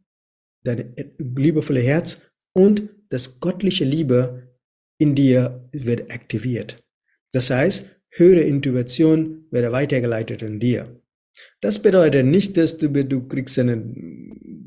dein 0.62 0.94
liebevolle 1.18 1.80
Herz 1.80 2.30
und 2.52 2.88
das 3.08 3.40
göttliche 3.40 3.84
Liebe 3.84 4.54
in 4.98 5.16
dir 5.16 5.68
wird 5.72 6.12
aktiviert. 6.12 6.80
Das 7.32 7.50
heißt, 7.50 8.00
höhere 8.10 8.42
Intuition 8.42 9.46
wird 9.50 9.72
weitergeleitet 9.72 10.42
in 10.42 10.60
dir. 10.60 11.02
Das 11.60 11.82
bedeutet 11.82 12.24
nicht, 12.24 12.56
dass 12.56 12.78
du, 12.78 12.88
du 12.88 13.26
kriegst 13.26 13.58
eine, 13.58 13.82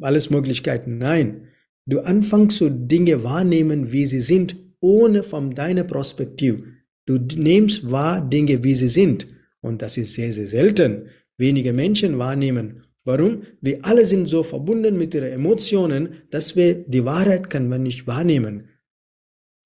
alles 0.01 0.29
Möglichkeiten. 0.29 0.97
Nein, 0.97 1.47
du 1.85 2.01
anfängst 2.01 2.57
so 2.57 2.67
Dinge 2.67 3.23
wahrnehmen, 3.23 3.93
wie 3.93 4.05
sie 4.05 4.21
sind, 4.21 4.57
ohne 4.81 5.23
von 5.23 5.55
deiner 5.55 5.85
Perspektive 5.85 6.72
Du 7.05 7.17
nimmst 7.17 7.89
wahr 7.91 8.21
Dinge, 8.21 8.63
wie 8.63 8.75
sie 8.75 8.87
sind. 8.87 9.27
Und 9.61 9.81
das 9.81 9.97
ist 9.97 10.13
sehr, 10.13 10.33
sehr 10.33 10.47
selten. 10.47 11.07
Wenige 11.37 11.73
Menschen 11.73 12.17
wahrnehmen 12.17 12.83
Warum? 13.05 13.43
Wir 13.59 13.83
alle 13.83 14.05
sind 14.05 14.27
so 14.27 14.43
verbunden 14.43 14.97
mit 14.97 15.13
ihren 15.13 15.31
Emotionen, 15.31 16.21
dass 16.31 16.55
wir 16.55 16.73
die 16.73 17.03
Wahrheit 17.03 17.49
können 17.49 17.69
wir 17.69 17.77
nicht 17.77 18.07
wahrnehmen. 18.07 18.69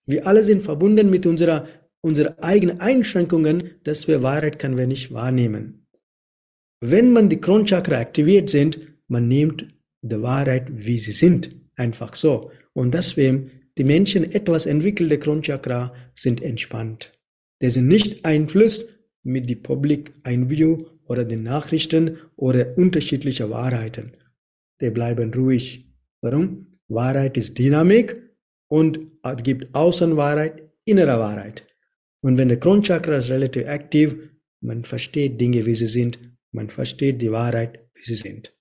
Wir 0.06 0.26
alle 0.26 0.44
sind 0.44 0.64
verbunden 0.64 1.10
mit 1.10 1.26
unserer, 1.26 1.68
unserer 2.02 2.44
eigenen 2.44 2.80
Einschränkungen, 2.80 3.72
dass 3.84 4.08
wir 4.08 4.24
Wahrheit 4.24 4.58
können 4.58 4.78
wir 4.78 4.88
nicht 4.88 5.14
wahrnehmen. 5.14 5.88
Wenn 6.80 7.12
man 7.12 7.30
die 7.30 7.42
Kronchakra 7.42 8.00
aktiviert 8.00 8.50
sind, 8.50 8.80
man 9.08 9.28
nimmt 9.28 9.68
die 10.02 10.22
Wahrheit, 10.22 10.68
wie 10.70 10.98
sie 10.98 11.12
sind. 11.12 11.56
Einfach 11.76 12.16
so. 12.16 12.52
Und 12.74 12.94
deswegen, 12.94 13.52
die 13.78 13.84
Menschen 13.84 14.24
etwas 14.24 14.66
entwickelte 14.66 15.20
Kronchakra 15.20 15.94
sind 16.16 16.42
entspannt. 16.42 17.17
Die 17.62 17.70
sind 17.70 17.88
nicht 17.88 18.26
einflusst 18.26 18.98
mit 19.24 19.50
die 19.50 19.56
Public 19.56 20.14
Einview 20.24 20.86
oder 21.06 21.26
den 21.26 21.44
Nachrichten 21.44 22.18
oder 22.36 22.78
unterschiedliche 22.78 23.50
Wahrheiten. 23.50 24.16
Die 24.82 24.92
bleiben 24.92 25.34
ruhig. 25.34 25.92
Warum? 26.22 26.80
Wahrheit 26.88 27.38
ist 27.38 27.58
Dynamik 27.58 28.16
und 28.68 29.00
gibt 29.44 29.74
Außenwahrheit, 29.74 30.70
innere 30.86 31.20
Wahrheit. 31.20 31.66
Und 32.22 32.38
wenn 32.38 32.50
der 32.50 32.60
Kronchakra 32.60 33.18
ist 33.18 33.30
relativ 33.30 33.68
aktiv, 33.68 34.16
man 34.62 34.84
versteht 34.84 35.40
Dinge, 35.40 35.66
wie 35.66 35.76
sie 35.76 35.88
sind, 35.88 36.20
man 36.52 36.70
versteht 36.70 37.22
die 37.22 37.32
Wahrheit, 37.32 37.80
wie 37.96 38.04
sie 38.04 38.16
sind. 38.16 38.54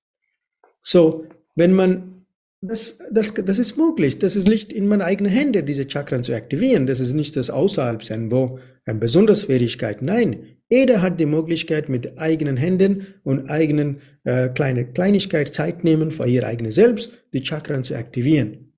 So, 0.81 1.27
wenn 1.55 1.73
man 1.73 2.16
das, 2.63 2.99
das, 3.11 3.35
das 3.35 3.59
ist 3.59 3.77
möglich. 3.77 4.19
Das 4.19 4.37
ist 4.37 4.49
nicht 4.49 4.73
in 4.73 4.89
meinen 4.89 5.03
eigenen 5.03 5.31
Händen, 5.31 5.65
diese 5.67 5.89
Chakren 5.89 6.23
zu 6.23 6.35
aktivieren. 6.35 6.87
Das 6.87 7.01
ist 7.01 7.13
nicht 7.13 7.37
das 7.37 7.51
außerhalb 7.51 8.03
sein, 8.03 8.31
wo 8.31 8.59
eine 8.85 8.99
besondere 8.99 9.37
Fähigkeit. 9.37 10.03
Nein, 10.03 10.57
jeder 10.69 11.03
hat 11.03 11.21
die 11.21 11.27
Möglichkeit, 11.27 11.89
mit 11.89 12.19
eigenen 12.19 12.57
Händen 12.57 13.07
und 13.23 13.49
eigenen 13.51 14.01
äh, 14.25 14.49
kleine 14.49 14.87
Kleinigkeit 14.87 15.55
Zeit 15.55 15.85
nehmen 15.85 16.11
für 16.11 16.27
ihr 16.27 16.47
eigenes 16.47 16.75
Selbst, 16.75 17.25
die 17.33 17.45
Chakren 17.45 17.85
zu 17.85 17.95
aktivieren. 17.95 18.73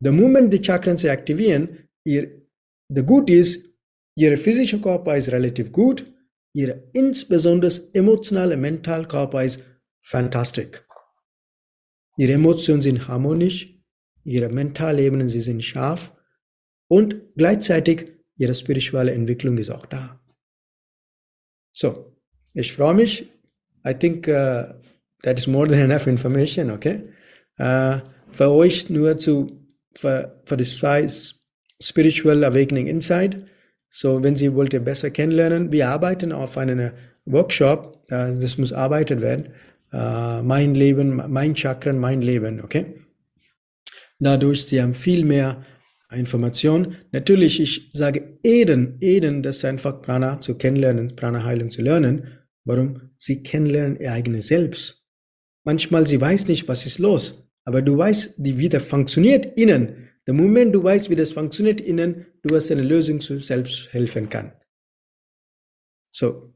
Der 0.00 0.12
Moment, 0.12 0.52
die 0.52 0.64
Chakren 0.64 0.98
zu 0.98 1.10
aktivieren, 1.10 1.68
ihr, 2.04 2.30
der 2.90 3.02
gut 3.04 3.30
ist, 3.30 3.64
ihr 4.16 4.36
physischer 4.38 4.78
Körper 4.78 5.16
ist 5.16 5.30
relativ 5.30 5.72
gut, 5.72 6.04
ihr 6.54 6.82
insbesondere 6.94 7.70
emotionale, 7.92 8.56
mental 8.56 9.06
Körper 9.06 9.44
ist 9.44 9.62
fantastisch. 10.02 10.82
Ihre 12.20 12.34
Emotionen 12.34 12.82
sind 12.82 13.08
harmonisch, 13.08 13.74
ihre 14.24 14.50
mentale 14.50 15.00
Ebenen 15.00 15.30
sie 15.30 15.40
sind 15.40 15.64
scharf 15.64 16.12
und 16.86 17.16
gleichzeitig 17.34 18.12
ihre 18.36 18.52
spirituelle 18.52 19.12
Entwicklung 19.12 19.56
ist 19.56 19.70
auch 19.70 19.86
da. 19.86 20.20
So, 21.72 22.14
ich 22.52 22.74
freue 22.74 22.92
mich. 22.92 23.26
I 23.86 23.94
think 23.94 24.28
uh, 24.28 24.74
that 25.22 25.38
is 25.38 25.46
more 25.46 25.66
than 25.66 25.78
enough 25.78 26.06
information, 26.06 26.70
okay? 26.70 27.04
Uh, 27.58 28.00
für 28.32 28.50
euch 28.50 28.90
nur 28.90 29.16
zu, 29.16 29.46
für, 29.94 30.42
für 30.44 30.58
das 30.58 30.76
zwei 30.76 31.08
Spiritual 31.82 32.44
Awakening 32.44 32.86
Inside. 32.86 33.46
So, 33.88 34.22
wenn 34.22 34.36
Sie 34.36 34.54
wollt 34.54 34.74
ihr 34.74 34.80
besser 34.80 35.08
kennenlernen, 35.08 35.72
wir 35.72 35.88
arbeiten 35.88 36.32
auf 36.32 36.58
einem 36.58 36.92
Workshop, 37.24 38.04
uh, 38.12 38.38
das 38.38 38.58
muss 38.58 38.74
arbeitet 38.74 39.22
werden. 39.22 39.54
Uh, 39.92 40.40
mein 40.44 40.74
Leben, 40.74 41.16
mein 41.32 41.56
Chakren, 41.56 41.98
mein 41.98 42.22
Leben, 42.22 42.60
okay? 42.60 42.94
Dadurch, 44.20 44.66
Sie 44.66 44.80
haben 44.80 44.94
viel 44.94 45.24
mehr 45.24 45.64
Information. 46.12 46.96
Natürlich, 47.12 47.60
ich 47.60 47.90
sage 47.92 48.38
Eden, 48.42 48.98
Eden, 49.00 49.42
das 49.42 49.58
ist 49.58 49.64
einfach 49.64 50.02
Prana 50.02 50.40
zu 50.40 50.56
kennenlernen, 50.58 51.16
Prana-Heilung 51.16 51.70
zu 51.70 51.82
lernen. 51.82 52.38
Warum? 52.64 53.10
Sie 53.16 53.42
kennenlernen 53.42 53.98
ihr 53.98 54.12
eigenes 54.12 54.48
Selbst. 54.48 55.04
Manchmal, 55.64 56.06
sie 56.06 56.20
weiß 56.20 56.48
nicht, 56.48 56.68
was 56.68 56.86
ist 56.86 56.98
los, 56.98 57.48
aber 57.64 57.82
du 57.82 57.96
weißt, 57.96 58.34
wie 58.38 58.68
das 58.68 58.84
funktioniert 58.84 59.58
innen. 59.58 60.08
Der 60.26 60.34
Moment, 60.34 60.74
du 60.74 60.82
weißt, 60.82 61.10
wie 61.10 61.16
das 61.16 61.32
funktioniert 61.32 61.80
innen, 61.80 62.26
du 62.42 62.54
hast 62.54 62.70
eine 62.70 62.82
Lösung 62.82 63.20
zu 63.20 63.38
selbst 63.38 63.92
helfen 63.92 64.28
kann. 64.28 64.52
So, 66.10 66.54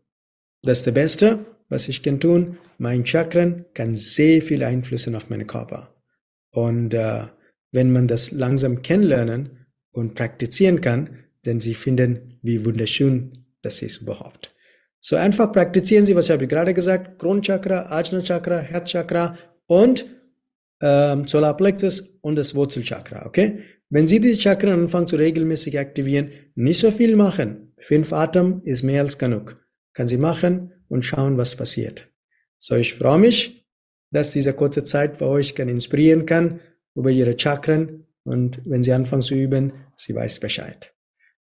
das 0.62 0.79
ist 0.79 0.87
das 0.87 0.94
Beste, 0.94 1.47
was 1.68 1.88
ich 1.88 2.03
kann 2.03 2.20
tun. 2.20 2.59
Mein 2.79 3.07
Chakren 3.07 3.64
kann 3.74 3.94
sehr 3.94 4.42
viel 4.42 4.62
Einflüsse 4.64 5.14
auf 5.16 5.31
meinen 5.31 5.46
Körper. 5.46 5.94
Und 6.50 6.94
äh, 6.94 7.24
wenn 7.72 7.92
man 7.92 8.07
das 8.09 8.31
langsam 8.31 8.83
kennenlernen 8.83 9.66
und 9.90 10.14
praktizieren 10.14 10.81
kann, 10.81 11.24
denn 11.44 11.61
sie 11.61 11.74
finden, 11.74 12.38
wie 12.42 12.64
wunderschön 12.64 13.44
das 13.62 13.83
ist 13.83 14.03
überhaupt. 14.03 14.55
So 15.00 15.16
einfach 15.16 15.53
praktizieren 15.53 16.07
Sie, 16.07 16.16
was 16.16 16.31
habe 16.31 16.44
ich 16.44 16.48
gerade 16.48 16.72
gesagt, 16.72 17.18
Kronchakra, 17.18 17.90
Ajna 17.90 18.22
Chakra, 18.22 18.59
Herzchakra 18.61 19.37
und 19.66 20.07
ähm, 20.81 21.29
Solarplexus 21.29 22.00
und 22.22 22.37
das 22.37 22.55
Wurzelchakra, 22.55 23.27
okay? 23.27 23.59
Wenn 23.90 24.09
Sie 24.09 24.18
diese 24.18 24.40
Chakren 24.40 24.72
anfangen 24.72 25.07
zu 25.07 25.16
regelmäßig 25.16 25.79
aktivieren, 25.79 26.31
nicht 26.55 26.81
so 26.81 26.90
viel 26.90 27.16
machen. 27.16 27.74
Fünf 27.79 28.14
Atem 28.14 28.62
ist 28.64 28.83
mehr 28.83 29.03
als 29.03 29.18
genug. 29.18 29.57
Kann 29.92 30.09
Sie 30.09 30.16
machen 30.16 30.72
und 30.88 31.05
schauen, 31.05 31.38
was 31.38 31.57
passiert. 31.57 32.09
So, 32.59 32.77
ich 32.77 32.94
freue 32.94 33.18
mich, 33.18 33.66
dass 34.11 34.31
diese 34.31 34.53
kurze 34.53 34.85
Zeit 34.85 35.18
bei 35.18 35.27
euch 35.27 35.55
kann 35.55 35.68
inspirieren 35.68 36.27
kann 36.27 36.61
über 36.94 37.11
ihre 37.11 37.38
Chakren 37.38 38.07
und 38.23 38.61
wenn 38.64 38.83
sie 38.85 38.92
anfangen 38.92 39.23
zu 39.23 39.35
üben, 39.35 39.73
sie 39.97 40.14
weiß 40.14 40.40
Bescheid. 40.40 40.94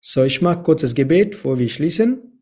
So, 0.00 0.24
ich 0.24 0.42
mache 0.42 0.62
kurzes 0.62 0.94
Gebet, 0.94 1.32
bevor 1.32 1.58
wir 1.58 1.68
schließen. 1.68 2.34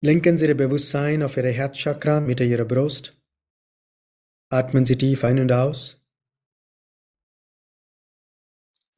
Lenken 0.00 0.36
Sie 0.36 0.46
Ihr 0.46 0.56
Bewusstsein 0.56 1.22
auf 1.22 1.36
Ihre 1.36 1.50
Herzchakra 1.50 2.20
Mitte 2.20 2.44
Ihrer 2.44 2.64
Brust. 2.64 3.16
Atmen 4.48 4.84
Sie 4.84 4.96
tief 4.96 5.22
ein 5.22 5.38
und 5.38 5.52
aus. 5.52 6.04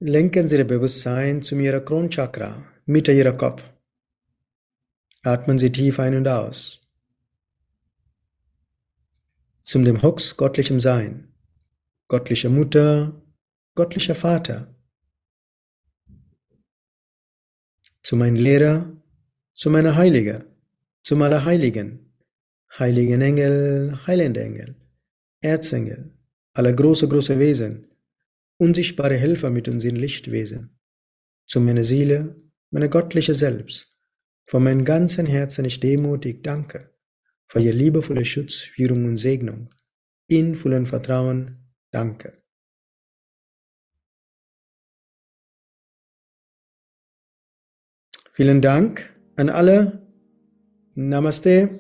Lenken 0.00 0.48
Sie 0.48 0.56
Ihr 0.56 0.66
Bewusstsein 0.66 1.42
zu 1.42 1.56
Ihrer 1.56 1.80
Kronchakra 1.80 2.64
Mitte 2.86 3.12
Ihrer 3.12 3.36
Kopf. 3.36 3.73
Atmen 5.24 5.58
Sie 5.58 5.72
tief 5.72 5.98
ein 5.98 6.14
und 6.14 6.28
aus. 6.28 6.82
Zum 9.62 9.82
dem 9.84 10.02
Hux 10.02 10.36
göttlichem 10.36 10.80
Sein. 10.80 11.32
Göttliche 12.08 12.50
Mutter, 12.50 13.22
göttlicher 13.74 14.14
Vater, 14.14 14.74
zu 18.02 18.16
meinem 18.16 18.36
Lehrer, 18.36 18.92
zu 19.54 19.70
meiner 19.70 19.96
Heilige, 19.96 20.44
zum 21.00 21.22
Allerheiligen, 21.22 22.12
heiligen 22.78 23.22
Engel, 23.22 23.98
heilende 24.06 24.42
Engel, 24.42 24.76
Erzengel, 25.40 26.12
alle 26.52 26.74
große, 26.74 27.08
große 27.08 27.38
Wesen, 27.38 27.88
unsichtbare 28.58 29.16
Helfer 29.16 29.48
mit 29.48 29.68
uns 29.68 29.84
in 29.84 29.96
Lichtwesen, 29.96 30.78
zu 31.46 31.60
meiner 31.60 31.84
Seele, 31.84 32.36
meine 32.70 32.90
göttliche 32.90 33.34
Selbst, 33.34 33.93
von 34.44 34.62
meinem 34.62 34.84
ganzen 34.84 35.26
Herzen 35.26 35.64
ich 35.64 35.80
demutig 35.80 36.42
danke, 36.44 36.94
für 37.46 37.60
ihr 37.60 37.72
liebevolle 37.72 38.24
Schutz, 38.24 38.54
Führung 38.54 39.04
und 39.04 39.18
Segnung, 39.18 39.70
in 40.28 40.54
vollen 40.54 40.86
Vertrauen 40.86 41.64
Danke. 41.94 42.32
Vielen 48.32 48.60
Dank 48.60 49.14
an 49.36 49.48
alle. 49.48 50.08
Namaste. 50.96 51.78